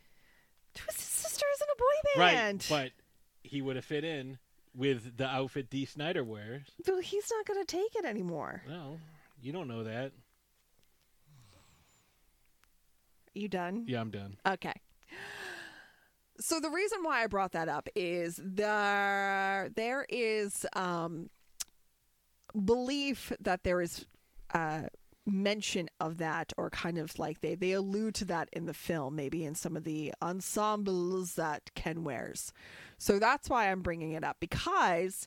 [0.74, 2.66] Twisted Sister isn't a boy band.
[2.70, 4.38] Right, but he would have fit in
[4.74, 6.62] with the outfit Dee Snider wears.
[6.86, 8.62] Well, he's not going to take it anymore.
[8.68, 8.98] Well,
[9.40, 10.12] you don't know that.
[13.34, 13.84] You done?
[13.86, 14.36] Yeah, I'm done.
[14.46, 14.74] Okay.
[16.46, 21.30] So the reason why I brought that up is there there is um,
[22.66, 24.04] belief that there is
[24.52, 24.82] uh,
[25.24, 29.16] mention of that, or kind of like they they allude to that in the film,
[29.16, 32.52] maybe in some of the ensembles that Ken wears.
[32.98, 35.26] So that's why I'm bringing it up because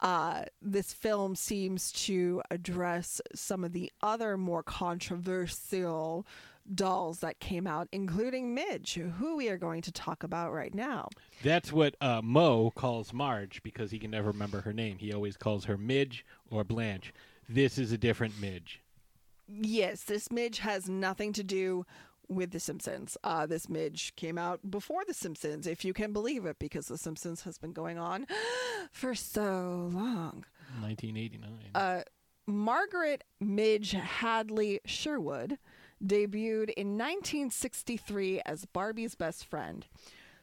[0.00, 6.26] uh, this film seems to address some of the other more controversial
[6.74, 11.08] dolls that came out, including Midge, who we are going to talk about right now.
[11.42, 14.98] That's what uh, Moe calls Marge because he can never remember her name.
[14.98, 17.12] He always calls her Midge or Blanche.
[17.48, 18.80] This is a different Midge.
[19.48, 21.84] Yes, this Midge has nothing to do
[22.28, 23.16] with The Simpsons.
[23.24, 26.98] Uh, this Midge came out before The Simpsons, if you can believe it, because The
[26.98, 28.26] Simpsons has been going on
[28.92, 30.44] for so long.
[30.80, 31.50] 1989.
[31.74, 32.02] Uh,
[32.46, 35.58] Margaret Midge Hadley Sherwood
[36.04, 39.86] debuted in 1963 as Barbie's best friend.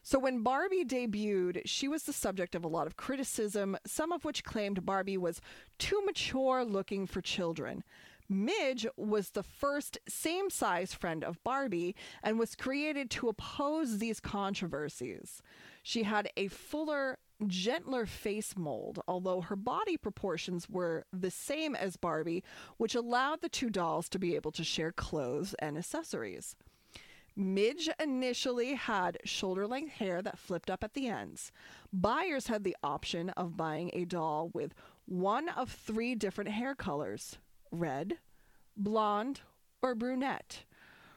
[0.03, 4.23] So when Barbie debuted, she was the subject of a lot of criticism, some of
[4.23, 5.41] which claimed Barbie was
[5.79, 7.83] too mature looking for children.
[8.29, 14.19] Midge was the first same size friend of Barbie and was created to oppose these
[14.19, 15.41] controversies.
[15.83, 21.97] She had a fuller, gentler face mold, although her body proportions were the same as
[21.97, 22.43] Barbie,
[22.77, 26.55] which allowed the two dolls to be able to share clothes and accessories.
[27.35, 31.51] Midge initially had shoulder length hair that flipped up at the ends.
[31.93, 34.73] Buyers had the option of buying a doll with
[35.05, 37.37] one of three different hair colors
[37.71, 38.17] red,
[38.75, 39.41] blonde,
[39.83, 40.63] or brunette.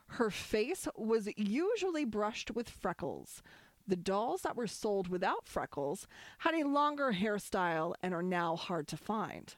[0.09, 3.43] Her face was usually brushed with freckles.
[3.91, 6.07] The dolls that were sold without freckles
[6.39, 9.57] had a longer hairstyle and are now hard to find.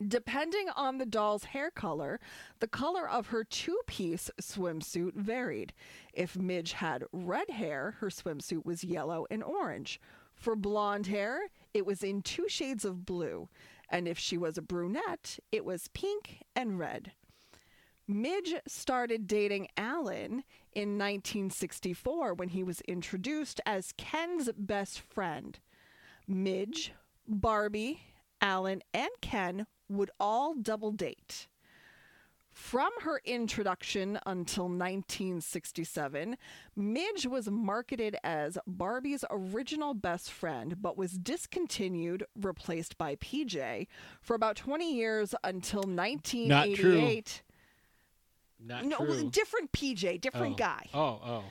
[0.00, 2.20] Depending on the doll's hair color,
[2.60, 5.72] the color of her two piece swimsuit varied.
[6.12, 10.00] If Midge had red hair, her swimsuit was yellow and orange.
[10.36, 13.48] For blonde hair, it was in two shades of blue.
[13.88, 17.10] And if she was a brunette, it was pink and red.
[18.06, 20.44] Midge started dating Alan
[20.74, 25.58] in 1964 when he was introduced as Ken's best friend.
[26.26, 26.92] Midge,
[27.26, 28.00] Barbie,
[28.40, 31.48] Alan, and Ken would all double date.
[32.52, 36.36] From her introduction until 1967,
[36.76, 43.86] Midge was marketed as Barbie's original best friend, but was discontinued, replaced by PJ,
[44.20, 47.42] for about 20 years until 1988.
[48.64, 49.30] Not no, true.
[49.30, 50.56] different PJ, different oh.
[50.56, 50.86] guy.
[50.92, 51.44] Oh, oh.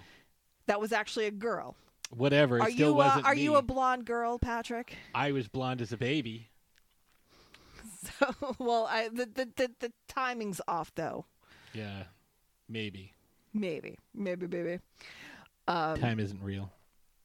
[0.68, 1.76] That was actually a girl.
[2.12, 2.58] Whatever.
[2.58, 3.42] It are still you uh, are me.
[3.42, 4.96] you a blonde girl, Patrick?
[5.14, 6.50] I was blonde as a baby.
[8.18, 11.26] So, well, I, the, the the the timing's off though.
[11.74, 12.04] Yeah,
[12.70, 13.14] maybe.
[13.54, 14.80] Maybe, maybe, maybe.
[15.68, 16.72] Um, Time isn't real.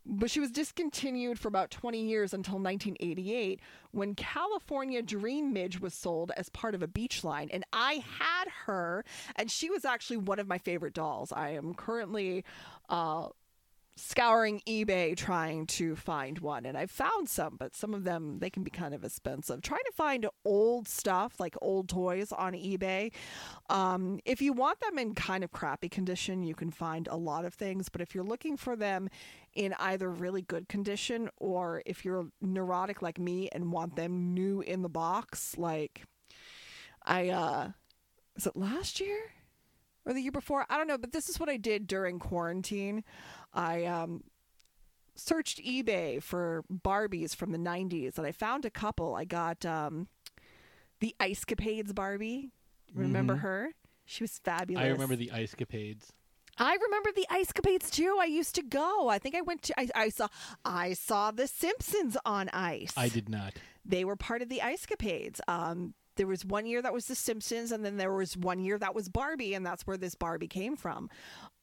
[0.06, 3.60] But she was discontinued for about 20 years until 1988
[3.92, 7.48] when California Dream Midge was sold as part of a beach line.
[7.52, 9.04] And I had her,
[9.36, 11.32] and she was actually one of my favorite dolls.
[11.32, 12.44] I am currently
[12.88, 13.28] uh,
[13.96, 18.50] scouring eBay trying to find one, and I found some, but some of them they
[18.50, 19.62] can be kind of expensive.
[19.62, 23.12] Trying to find old stuff like old toys on eBay.
[23.70, 27.44] Um, if you want them in kind of crappy condition, you can find a lot
[27.44, 29.08] of things, but if you're looking for them
[29.54, 34.60] in either really good condition or if you're neurotic like me and want them new
[34.60, 36.02] in the box, like
[37.04, 37.70] I uh
[38.34, 39.18] was it last year?
[40.06, 40.66] or the year before.
[40.68, 43.04] I don't know, but this is what I did during quarantine.
[43.54, 44.22] I um,
[45.14, 49.14] searched eBay for Barbies from the 90s and I found a couple.
[49.14, 50.08] I got um,
[51.00, 52.50] the Ice Capades Barbie.
[52.94, 53.40] Remember Mhm.
[53.40, 53.70] her?
[54.04, 54.84] She was fabulous.
[54.84, 56.10] I remember the ice capades.
[56.58, 58.18] I remember the Ice Capades too.
[58.20, 59.08] I used to go.
[59.08, 59.80] I think I went to.
[59.80, 60.28] I, I saw.
[60.64, 62.92] I saw the Simpsons on ice.
[62.96, 63.54] I did not.
[63.84, 65.40] They were part of the Ice Capades.
[65.48, 68.78] Um, there was one year that was the Simpsons, and then there was one year
[68.78, 71.10] that was Barbie, and that's where this Barbie came from.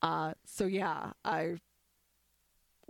[0.02, 1.56] Uh, so yeah, I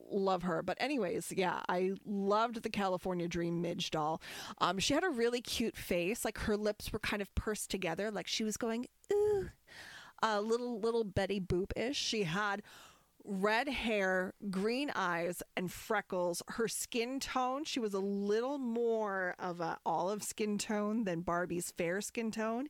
[0.09, 0.61] love her.
[0.63, 4.21] But anyways, yeah, I loved the California Dream Midge doll.
[4.59, 8.11] Um, she had a really cute face, like her lips were kind of pursed together,
[8.11, 9.49] like she was going ooh,
[10.21, 11.97] a little little Betty Boop ish.
[11.97, 12.61] She had
[13.23, 16.41] red hair, green eyes, and freckles.
[16.49, 21.71] Her skin tone, she was a little more of a olive skin tone than Barbie's
[21.71, 22.67] fair skin tone.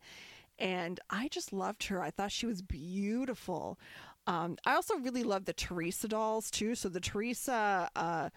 [0.59, 2.03] And I just loved her.
[2.03, 3.79] I thought she was beautiful.
[4.27, 6.75] Um, I also really love the Teresa dolls too.
[6.75, 8.29] So the Teresa uh,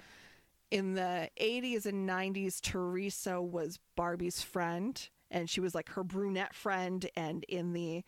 [0.71, 6.55] in the 80s and 90s, Teresa was Barbie's friend, and she was like her brunette
[6.55, 7.07] friend.
[7.17, 8.05] And in the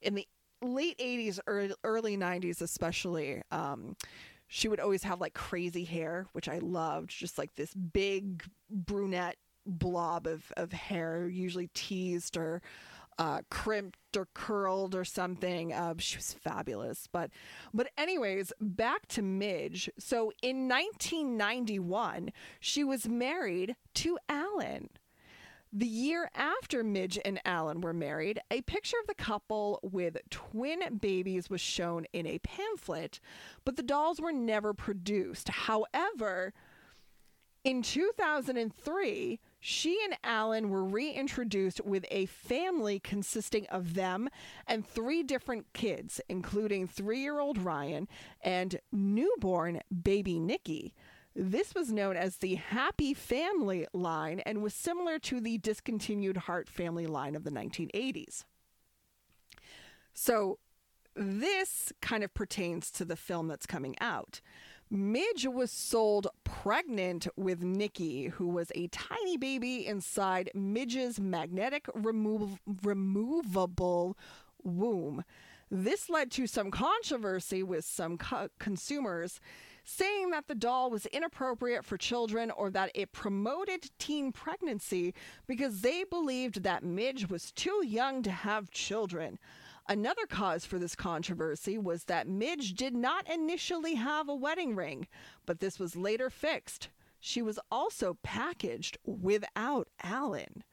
[0.00, 0.26] in the
[0.62, 3.96] late 80s early, early 90s especially um
[4.46, 9.36] she would always have like crazy hair which i loved just like this big brunette
[9.66, 12.62] blob of, of hair usually teased or
[13.18, 17.30] uh, crimped or curled or something uh, she was fabulous but
[17.72, 19.90] but anyways back to midge.
[19.98, 24.88] So in 1991 she was married to alan
[25.72, 30.98] the year after Midge and Alan were married, a picture of the couple with twin
[31.00, 33.20] babies was shown in a pamphlet,
[33.64, 35.48] but the dolls were never produced.
[35.48, 36.52] However,
[37.64, 44.28] in 2003, She and Alan were reintroduced with a family consisting of them
[44.66, 48.08] and three different kids, including three year old Ryan
[48.42, 50.92] and newborn baby Nikki.
[51.34, 56.68] This was known as the Happy Family line and was similar to the discontinued Heart
[56.68, 58.44] family line of the 1980s.
[60.12, 60.58] So,
[61.14, 64.40] this kind of pertains to the film that's coming out.
[64.90, 72.58] Midge was sold pregnant with Nikki, who was a tiny baby inside Midge's magnetic remov-
[72.82, 74.18] removable
[74.62, 75.24] womb.
[75.70, 79.40] This led to some controversy with some co- consumers
[79.84, 85.14] saying that the doll was inappropriate for children or that it promoted teen pregnancy
[85.46, 89.38] because they believed that Midge was too young to have children.
[89.88, 95.08] Another cause for this controversy was that Midge did not initially have a wedding ring,
[95.44, 96.88] but this was later fixed.
[97.18, 100.64] She was also packaged without Alan.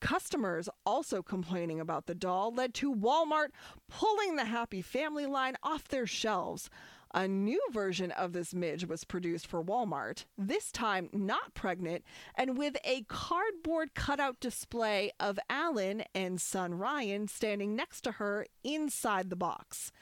[0.00, 3.50] Customers also complaining about the doll led to Walmart
[3.88, 6.68] pulling the Happy Family line off their shelves.
[7.14, 12.04] A new version of this Midge was produced for Walmart, this time not pregnant,
[12.34, 18.46] and with a cardboard cutout display of Alan and son Ryan standing next to her
[18.64, 19.92] inside the box.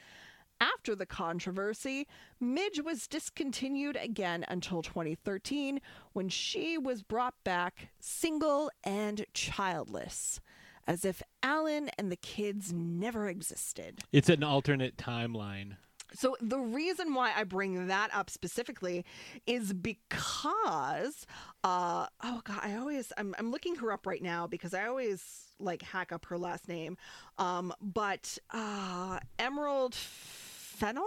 [0.61, 2.07] After the controversy,
[2.39, 5.81] Midge was discontinued again until 2013
[6.13, 10.39] when she was brought back single and childless,
[10.87, 13.99] as if Alan and the kids never existed.
[14.13, 15.77] It's an alternate timeline.
[16.13, 19.05] So the reason why I bring that up specifically
[19.45, 21.25] is because
[21.63, 25.47] uh oh god I always I'm I'm looking her up right now because I always
[25.59, 26.97] like hack up her last name
[27.37, 31.05] um but uh Emerald Fennell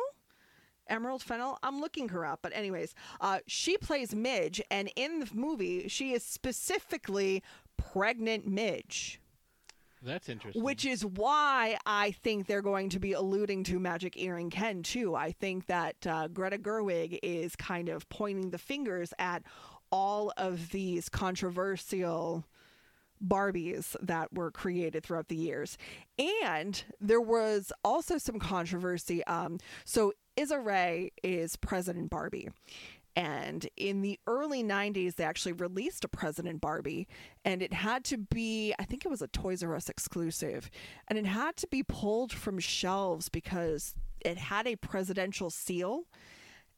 [0.88, 1.59] Emerald Fennell.
[1.62, 6.12] I'm looking her up, but anyways, uh, she plays Midge, and in the movie, she
[6.12, 7.42] is specifically
[7.78, 9.20] pregnant Midge.
[10.05, 10.62] That's interesting.
[10.62, 15.14] Which is why I think they're going to be alluding to Magic Earring Ken too.
[15.14, 19.42] I think that uh, Greta Gerwig is kind of pointing the fingers at
[19.90, 22.44] all of these controversial
[23.24, 25.78] Barbies that were created throughout the years.
[26.18, 29.24] And there was also some controversy.
[29.24, 32.48] Um, so Issa Rae is President Barbie.
[33.16, 37.06] And in the early 90s, they actually released a President Barbie,
[37.44, 40.68] and it had to be, I think it was a Toys R Us exclusive,
[41.06, 46.04] and it had to be pulled from shelves because it had a presidential seal,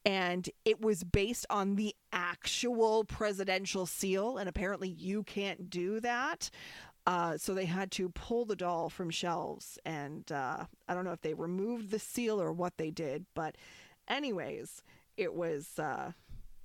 [0.05, 6.51] and it was based on the actual presidential seal, and apparently you can't do that.
[7.07, 11.13] Uh, so they had to pull the doll from shelves, and uh, I don't know
[11.13, 13.57] if they removed the seal or what they did, but
[14.09, 14.83] anyways,
[15.17, 16.13] it was uh,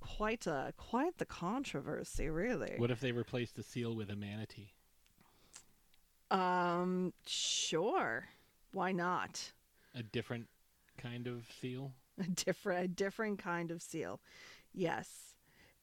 [0.02, 2.74] quite a quite the controversy, really.
[2.76, 4.72] What if they replaced the seal with a manatee?
[6.30, 8.28] Um, sure,
[8.72, 9.52] why not?
[9.94, 10.48] A different
[10.98, 11.92] kind of seal?
[12.18, 14.20] A different a different kind of seal,
[14.72, 15.34] yes.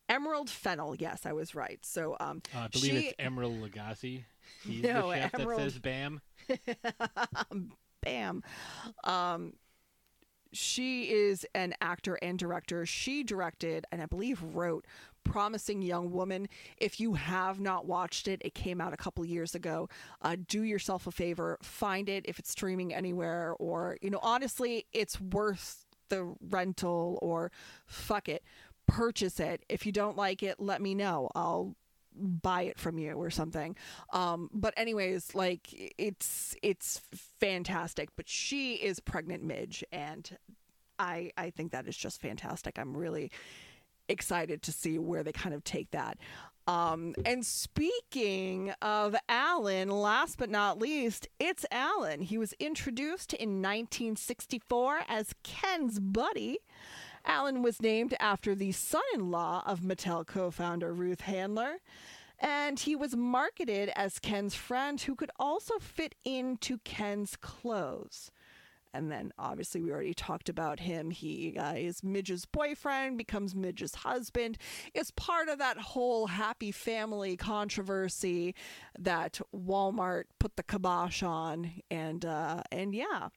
[0.07, 1.85] Emerald Fennell, yes, I was right.
[1.85, 4.23] So, um, Uh, I believe she- it's Emerald Lagasse.
[4.65, 6.21] He's No, the chef Emerald- that says "Bam."
[8.01, 8.43] Bam.
[9.03, 9.53] Um,
[10.51, 12.85] she is an actor and director.
[12.85, 14.85] She directed and I believe wrote
[15.23, 16.47] Promising Young Woman.
[16.77, 19.89] If you have not watched it, it came out a couple years ago.
[20.21, 24.85] Uh, do yourself a favor, find it if it's streaming anywhere, or, you know, honestly,
[24.93, 27.51] it's worth the rental or
[27.85, 28.43] fuck it.
[28.87, 29.63] Purchase it.
[29.69, 31.29] If you don't like it, let me know.
[31.35, 31.75] I'll
[32.15, 33.75] buy it from you or something.
[34.13, 37.01] Um, but anyways, like it's it's
[37.39, 38.09] fantastic.
[38.15, 40.37] But she is pregnant Midge, and
[40.97, 42.77] I I think that is just fantastic.
[42.77, 43.31] I'm really
[44.07, 46.17] excited to see where they kind of take that.
[46.67, 52.21] Um, and speaking of Alan, last but not least, it's Alan.
[52.21, 56.59] He was introduced in 1964 as Ken's buddy.
[57.25, 61.77] Alan was named after the son in law of Mattel co founder Ruth Handler.
[62.39, 68.31] And he was marketed as Ken's friend who could also fit into Ken's clothes.
[68.93, 71.11] And then obviously we already talked about him.
[71.11, 74.57] He uh, is Midge's boyfriend, becomes Midge's husband,
[74.93, 78.55] is part of that whole happy family controversy
[78.97, 81.81] that Walmart put the kibosh on.
[81.91, 83.29] And uh, and yeah.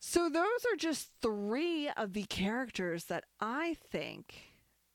[0.00, 4.34] So those are just three of the characters that I think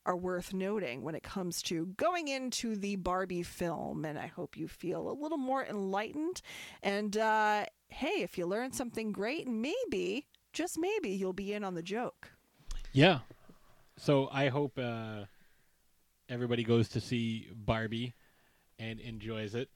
[0.06, 4.06] are worth noting when it comes to going into the Barbie film.
[4.06, 6.42] And I hope you feel a little more enlightened.
[6.82, 11.76] And uh, hey, if you learn something great, maybe, just maybe, you'll be in on
[11.76, 12.32] the joke.
[12.92, 13.20] Yeah.
[13.98, 15.26] So I hope uh,
[16.30, 18.14] everybody goes to see Barbie.
[18.80, 19.70] and enjoys it.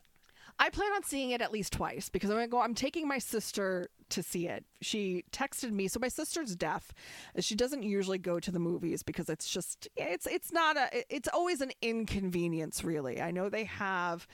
[0.60, 2.60] I plan on seeing it at least twice because I'm gonna go.
[2.60, 4.66] I'm taking my sister to see it.
[4.82, 5.88] She texted me.
[5.88, 6.93] So my sister's deaf.
[7.39, 11.30] She doesn't usually go to the movies because it's just it's it's not a it's
[11.34, 12.84] always an inconvenience.
[12.84, 14.28] Really, I know they have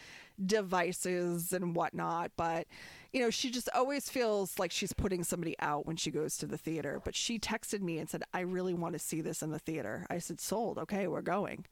[0.43, 2.67] devices and whatnot, but
[3.11, 6.45] you know she just always feels like she's putting somebody out when she goes to
[6.45, 7.01] the theater.
[7.03, 10.05] But she texted me and said, "I really want to see this in the theater."
[10.09, 10.77] I said, "Sold.
[10.77, 11.65] Okay, we're going."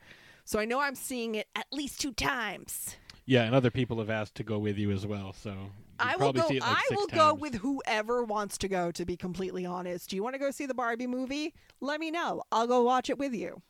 [0.43, 2.95] So I know I'm seeing it at least two times.
[3.25, 5.33] Yeah, and other people have asked to go with you as well.
[5.33, 5.53] So
[5.99, 6.47] I will go.
[6.47, 8.91] like I will go with whoever wants to go.
[8.91, 11.53] To be completely honest, do you want to go see the Barbie movie?
[11.79, 12.43] Let me know.
[12.51, 13.61] I'll go watch it with you.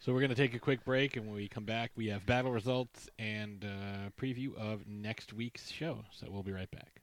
[0.00, 2.24] So we're going to take a quick break, and when we come back, we have
[2.26, 6.04] battle results and uh, preview of next week's show.
[6.12, 7.02] So we'll be right back.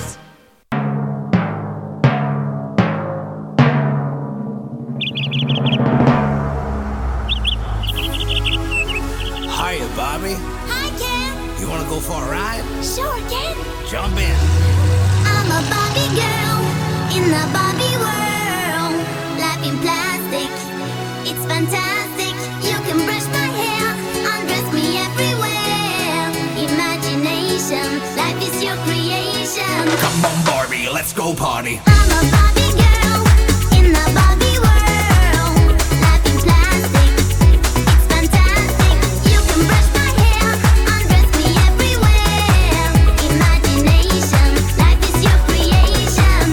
[41.37, 42.93] Me everywhere.
[43.33, 46.47] Imagination like is your creation.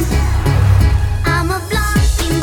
[1.26, 2.40] I'm a blonde pink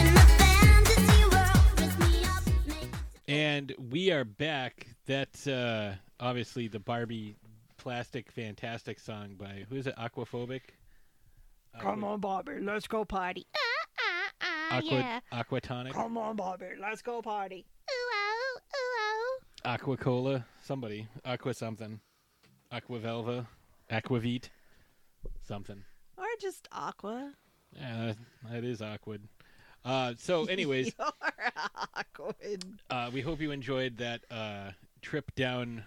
[0.00, 1.78] in the fantasy world.
[1.78, 2.90] Let me up, make
[3.28, 4.88] And we are back.
[5.06, 7.36] That's uh, obviously the Barbie
[7.76, 9.94] plastic fantastic song by who is it?
[9.96, 10.62] Aquaphobic.
[11.80, 13.46] Come on, Barbie, let's go party.
[14.70, 15.92] Aqua Aquatonic.
[15.92, 17.64] Come on, Barbie, let's go party.
[17.90, 19.38] Ooh, ooh, ooh.
[19.64, 20.44] Aqua Aquacola.
[20.62, 21.08] Somebody.
[21.24, 22.00] Aqua something.
[22.70, 23.46] Aquavelva.
[23.90, 24.50] Aquavit.
[25.42, 25.82] Something.
[26.18, 27.32] Or just Aqua.
[27.74, 28.12] Yeah,
[28.50, 29.22] that is awkward.
[29.82, 31.08] Uh, so, anyways, You're
[31.94, 32.64] awkward.
[32.90, 35.84] uh, we hope you enjoyed that uh, trip down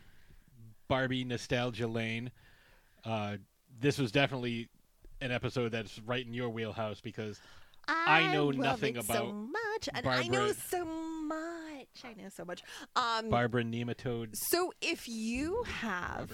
[0.87, 2.31] Barbie nostalgia lane.
[3.05, 3.37] Uh,
[3.79, 4.69] this was definitely
[5.23, 7.39] an episode that's right in your wheelhouse because
[7.87, 10.85] I know love nothing it about so much, and I know Barbara- so
[12.17, 12.63] know so much.
[12.95, 16.31] Um, Barbara Nematode So if you have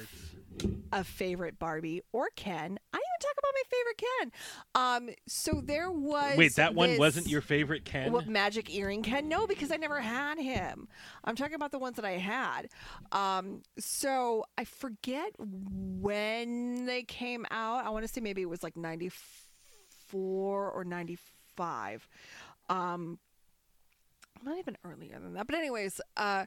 [0.91, 4.31] a favorite Barbie or Ken, I even talk about my favorite Ken.
[4.75, 8.11] Um, so there was Wait, that one this- wasn't your favorite Ken?
[8.11, 9.27] What magic earring Ken?
[9.29, 10.87] No, because I never had him.
[11.23, 12.69] I'm talking about the ones that I had.
[13.11, 17.85] Um, so I forget when they came out.
[17.85, 22.07] I want to say maybe it was like 94 or 95.
[22.69, 23.19] Um,
[24.43, 25.47] not even earlier than that.
[25.47, 26.45] But anyways, uh,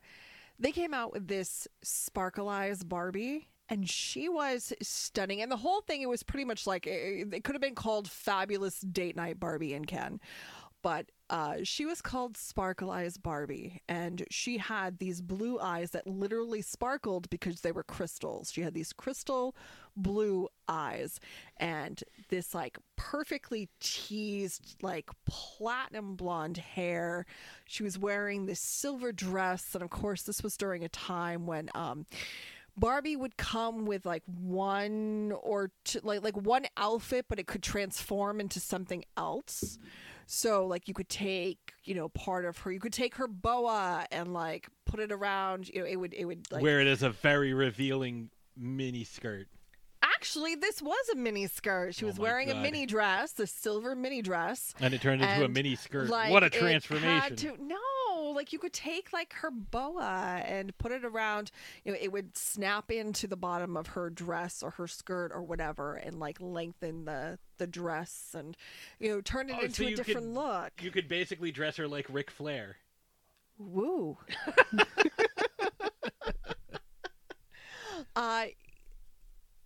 [0.59, 3.49] they came out with this sparkle eyes Barbie.
[3.69, 5.41] And she was stunning.
[5.41, 8.11] And the whole thing, it was pretty much like it, it could have been called
[8.11, 10.21] Fabulous Date Night Barbie and Ken.
[10.83, 13.81] But uh, she was called Sparkle Eyes Barbie.
[13.89, 18.53] And she had these blue eyes that literally sparkled because they were crystals.
[18.53, 19.57] She had these crystal
[19.97, 21.21] blue eyes
[21.57, 27.25] and this like perfectly teased, like platinum blonde hair.
[27.65, 29.75] She was wearing this silver dress.
[29.75, 31.71] And of course, this was during a time when.
[31.75, 32.05] Um,
[32.75, 37.63] Barbie would come with like one or two, like like one outfit, but it could
[37.63, 39.79] transform into something else.
[40.35, 44.07] So like you could take, you know, part of her, you could take her boa
[44.11, 45.69] and like put it around.
[45.69, 49.47] You know, it would it would like where it is a very revealing mini skirt.
[50.03, 51.95] actually this was a mini skirt.
[51.95, 55.21] She oh was my wearing a mini dress, a silver mini dress, And it turned
[55.21, 56.09] into a mini skirt.
[56.09, 57.37] like, what a transformation.
[57.37, 57.77] to- no,
[58.31, 61.51] like you could take like her boa and put it around.
[61.85, 65.43] You know, it would snap into the bottom of her dress or her skirt or
[65.43, 68.57] whatever, and like lengthen the the dress and
[68.99, 70.73] you know turn it Oh, into so a different could- look.
[70.81, 72.77] You could basically dress her like Ric Flair.
[73.59, 74.17] Woo.
[78.17, 78.45] uh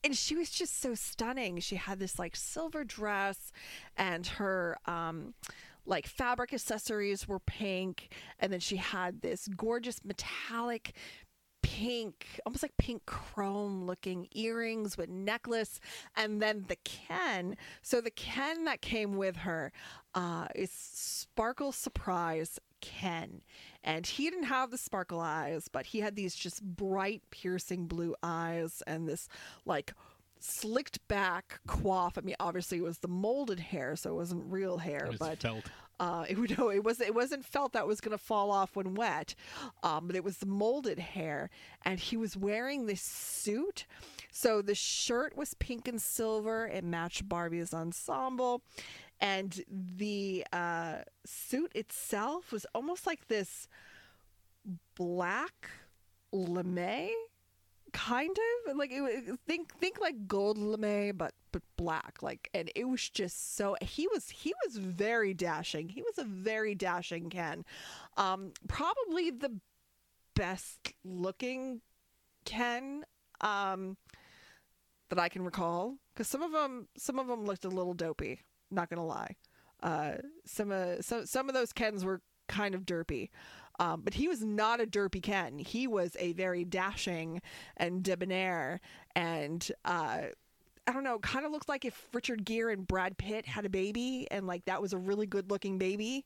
[0.04, 1.58] and she was just so stunning.
[1.58, 3.50] She had this like silver dress
[3.96, 5.34] and her um
[5.86, 10.94] like fabric accessories were pink, and then she had this gorgeous metallic
[11.62, 15.80] pink, almost like pink chrome looking earrings with necklace,
[16.14, 17.56] and then the Ken.
[17.82, 19.72] So the Ken that came with her
[20.14, 23.42] uh, is Sparkle Surprise Ken,
[23.82, 28.14] and he didn't have the sparkle eyes, but he had these just bright, piercing blue
[28.22, 29.28] eyes and this
[29.64, 29.92] like
[30.40, 32.16] slicked back coif.
[32.18, 35.18] I mean, obviously it was the molded hair, so it wasn't real hair, It was
[35.18, 35.64] but felt.
[35.98, 38.94] uh, it, no, it was it wasn't felt that was going to fall off when
[38.94, 39.34] wet,
[39.82, 41.50] um, but it was the molded hair,
[41.84, 43.86] and he was wearing this suit.
[44.30, 48.62] So the shirt was pink and silver; it matched Barbie's ensemble,
[49.20, 53.66] and the uh, suit itself was almost like this
[54.94, 55.70] black
[56.32, 57.10] lame
[57.96, 58.36] kind
[58.68, 63.08] of like it, think think like gold lame but but black like and it was
[63.08, 65.88] just so he was he was very dashing.
[65.88, 67.64] He was a very dashing ken.
[68.18, 69.60] Um probably the
[70.34, 71.80] best looking
[72.44, 73.04] ken
[73.40, 73.96] um
[75.08, 78.42] that i can recall because some of them some of them looked a little dopey
[78.70, 79.36] not gonna lie.
[79.82, 83.30] Uh some of some, some of those kens were kind of derpy
[83.78, 87.40] um, but he was not a derpy ken he was a very dashing
[87.76, 88.80] and debonair
[89.14, 90.22] and uh
[90.88, 93.68] I don't know, kind of looks like if Richard Gere and Brad Pitt had a
[93.68, 96.24] baby and like that was a really good looking baby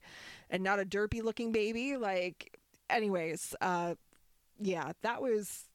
[0.51, 1.97] and not a derpy looking baby.
[1.97, 2.59] Like,
[2.91, 3.95] anyways, uh,
[4.59, 5.71] yeah, that was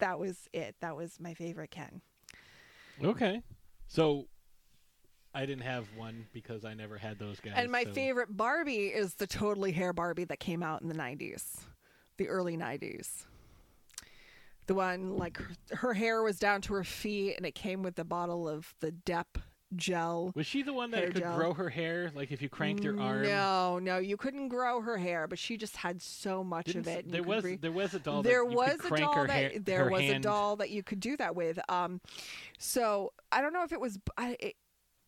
[0.00, 0.74] that was it.
[0.80, 2.00] That was my favorite Ken.
[3.02, 3.42] Okay.
[3.86, 4.26] So
[5.36, 7.52] I didn't have one because I never had those guys.
[7.56, 10.94] and my so- favorite Barbie is the totally hair Barbie that came out in the
[10.94, 11.44] 90s,
[12.16, 13.26] the early 90s.
[14.66, 17.96] The one like her, her hair was down to her feet and it came with
[17.96, 19.38] the bottle of the Dep
[19.76, 20.32] gel.
[20.34, 21.36] Was she the one that could gel.
[21.36, 22.10] grow her hair?
[22.14, 23.22] Like if you cranked your arm?
[23.22, 26.88] No, no, you couldn't grow her hair, but she just had so much Didn't of
[26.88, 27.12] it.
[27.12, 28.22] there was re- there was a doll.
[28.22, 30.16] there that you was could a doll her that hair, there her was hand.
[30.24, 31.58] a doll that you could do that with.
[31.68, 32.00] Um,
[32.58, 34.36] so I don't know if it was I.
[34.40, 34.56] It,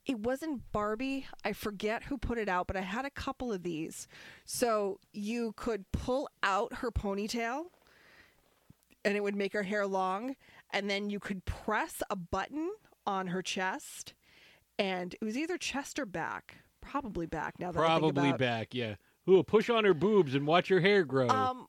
[0.09, 1.27] it wasn't Barbie.
[1.45, 4.09] I forget who put it out, but I had a couple of these.
[4.47, 7.67] So you could pull out her ponytail
[9.05, 10.35] and it would make her hair long.
[10.71, 12.71] And then you could press a button
[13.07, 14.15] on her chest.
[14.79, 16.57] And it was either chest or back.
[16.81, 18.75] Probably back now that I think Probably back.
[18.75, 18.95] Yeah.
[19.29, 21.29] Ooh, push on her boobs and watch her hair grow.
[21.29, 21.67] Um,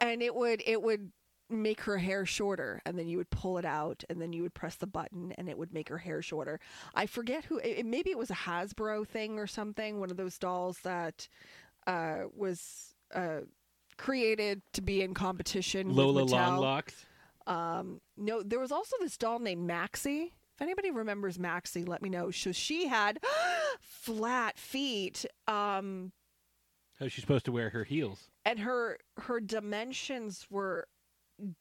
[0.00, 1.10] and it would it would
[1.50, 4.54] make her hair shorter, and then you would pull it out, and then you would
[4.54, 6.60] press the button, and it would make her hair shorter.
[6.94, 7.58] I forget who.
[7.58, 10.00] It, maybe it was a Hasbro thing or something.
[10.00, 11.28] One of those dolls that
[11.86, 13.40] uh, was uh,
[13.96, 15.94] created to be in competition.
[15.94, 16.22] Lola.
[16.26, 17.04] Longlocks.
[17.46, 20.34] Um, no, there was also this doll named Maxie.
[20.54, 22.30] If anybody remembers Maxie, let me know.
[22.30, 23.20] So she had
[23.80, 25.24] flat feet.
[25.46, 26.12] Um,
[26.98, 28.28] How's she supposed to wear her heels?
[28.44, 30.88] and her her dimensions were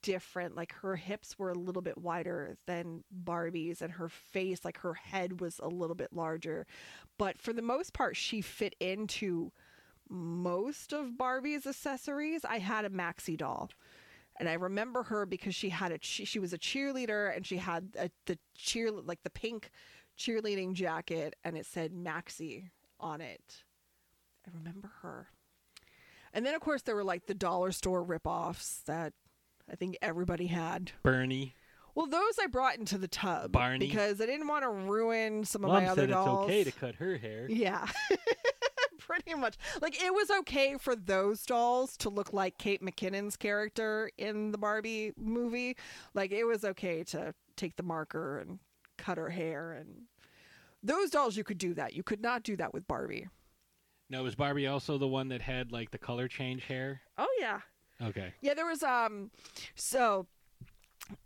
[0.02, 4.80] different like her hips were a little bit wider than barbie's and her face like
[4.80, 6.66] her head was a little bit larger
[7.18, 9.52] but for the most part she fit into
[10.10, 12.46] most of barbie's accessories.
[12.46, 13.70] I had a Maxie doll
[14.40, 17.58] and i remember her because she had a she, she was a cheerleader and she
[17.58, 19.70] had a, the cheer like the pink
[20.18, 23.64] cheerleading jacket and it said Maxie on it.
[24.46, 25.28] I remember her.
[26.34, 29.14] And then, of course, there were like the dollar store ripoffs that
[29.70, 30.92] I think everybody had.
[31.04, 31.56] Bernie.
[31.96, 33.88] Well, those I brought into the tub Barney.
[33.88, 36.44] because I didn't want to ruin some of Mom my other said dolls.
[36.44, 37.48] it's okay to cut her hair.
[37.50, 37.88] Yeah.
[39.00, 39.56] Pretty much.
[39.82, 44.58] Like it was okay for those dolls to look like Kate McKinnon's character in the
[44.58, 45.76] Barbie movie.
[46.14, 48.60] Like it was okay to take the marker and
[48.98, 50.04] cut her hair and
[50.84, 51.94] those dolls you could do that.
[51.94, 53.28] You could not do that with Barbie.
[54.10, 57.02] Now, was Barbie also the one that had like the color change hair?
[57.18, 57.62] Oh yeah.
[58.04, 58.34] Okay.
[58.42, 59.32] Yeah, there was um
[59.76, 60.28] so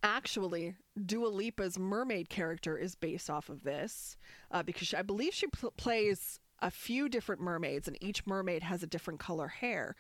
[0.03, 0.75] actually
[1.05, 4.15] Dua Lipa's mermaid character is based off of this
[4.51, 8.61] uh, because she, I believe she pl- plays a few different mermaids and each mermaid
[8.63, 9.95] has a different color hair.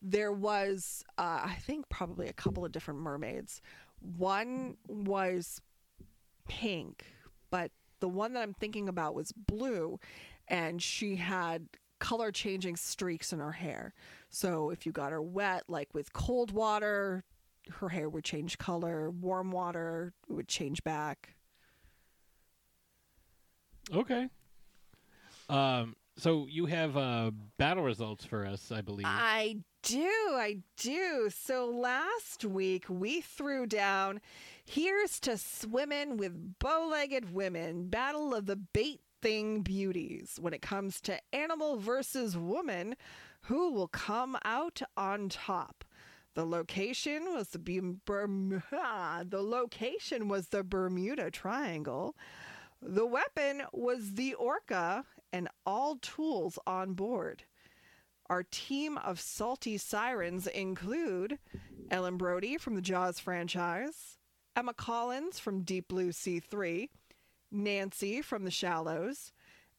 [0.00, 3.60] There was uh, I think probably a couple of different mermaids.
[4.00, 5.60] One was
[6.48, 7.04] pink,
[7.50, 7.70] but
[8.00, 9.98] the one that I'm thinking about was blue
[10.48, 11.68] and she had
[12.04, 13.94] color changing streaks in her hair.
[14.28, 17.24] So if you got her wet, like with cold water,
[17.70, 19.10] her hair would change color.
[19.10, 21.34] Warm water, it would change back.
[23.92, 24.28] Okay.
[25.48, 25.96] Um.
[26.16, 29.06] So you have uh, battle results for us, I believe.
[29.08, 31.28] I do, I do.
[31.34, 34.20] So last week we threw down
[34.64, 40.38] Here's to Swimming with Bow Legged Women Battle of the Bait thing beauties.
[40.38, 42.94] When it comes to animal versus woman,
[43.44, 45.82] who will come out on top?
[46.34, 52.14] The location was the Berm- Berm- ah, the location was the Bermuda Triangle.
[52.82, 57.44] The weapon was the orca and all tools on board.
[58.28, 61.38] Our team of salty sirens include
[61.90, 64.18] Ellen Brody from the Jaws franchise,
[64.54, 66.90] Emma Collins from Deep Blue Sea 3,
[67.54, 69.32] Nancy from The Shallows,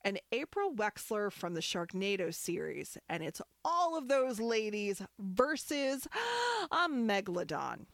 [0.04, 2.98] and April Wexler from the Sharknado series.
[3.10, 6.08] And it's all of those ladies versus
[6.72, 7.88] a megalodon.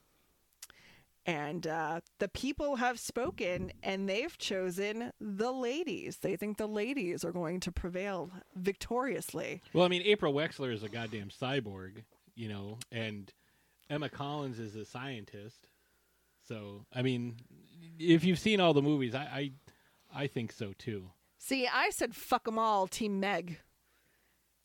[1.25, 6.17] And uh, the people have spoken and they've chosen the ladies.
[6.17, 9.61] They think the ladies are going to prevail victoriously.
[9.73, 12.03] Well, I mean, April Wexler is a goddamn cyborg,
[12.35, 13.31] you know, and
[13.89, 15.67] Emma Collins is a scientist.
[16.47, 17.35] So, I mean,
[17.99, 19.51] if you've seen all the movies, I, I,
[20.13, 21.11] I think so too.
[21.37, 23.59] See, I said fuck them all, Team Meg.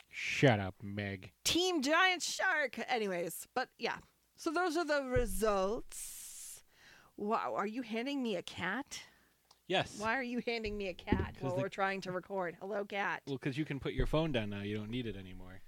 [0.09, 1.31] Shut up, Meg.
[1.43, 2.79] Team Giant Shark.
[2.87, 3.97] Anyways, but yeah.
[4.35, 6.63] So those are the results.
[7.15, 9.01] Wow, are you handing me a cat?
[9.67, 9.97] Yes.
[9.99, 12.55] Why are you handing me a cat while the- we're trying to record?
[12.61, 13.21] Hello, cat.
[13.27, 14.61] Well, because you can put your phone down now.
[14.61, 15.61] You don't need it anymore.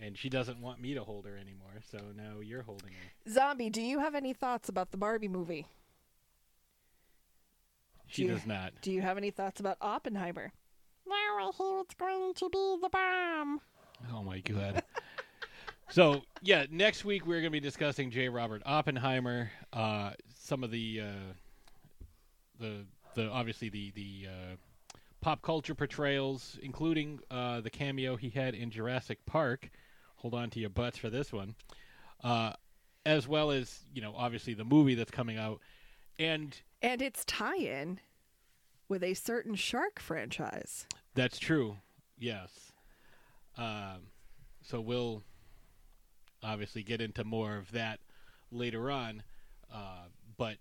[0.00, 3.30] And she doesn't want me to hold her anymore, so now you're holding her.
[3.32, 5.66] Zombie, do you have any thoughts about the Barbie movie?
[8.08, 8.72] She Do you- does not.
[8.82, 10.52] Do you have any thoughts about Oppenheimer?
[11.06, 13.60] Now I hear it's going to be the bomb.
[14.12, 14.82] Oh my god.
[15.90, 18.28] so yeah, next week we're going to be discussing J.
[18.28, 19.50] Robert Oppenheimer.
[19.72, 21.32] Uh, some of the uh,
[22.60, 24.56] the the obviously the the uh,
[25.20, 29.70] pop culture portrayals, including uh, the cameo he had in Jurassic Park.
[30.16, 31.54] Hold on to your butts for this one.
[32.22, 32.52] Uh,
[33.06, 35.60] as well as you know, obviously the movie that's coming out,
[36.18, 38.00] and And its tie-in
[38.88, 40.86] with a certain shark franchise.
[41.14, 41.76] That's true.
[42.18, 42.72] Yes.
[43.56, 44.08] Um,
[44.62, 45.22] so we'll
[46.42, 48.00] obviously get into more of that
[48.50, 49.22] later on.
[49.72, 50.56] Uh, but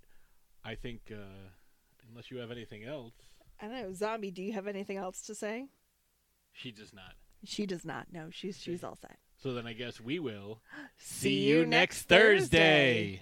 [0.65, 1.49] I think, uh,
[2.09, 3.13] unless you have anything else,
[3.61, 5.65] I don't know, Zombie, do you have anything else to say?
[6.53, 7.13] she does not.
[7.45, 8.07] She does not.
[8.11, 9.19] No, she's she's all set.
[9.41, 10.59] So then I guess we will
[10.97, 13.21] See you next Thursday.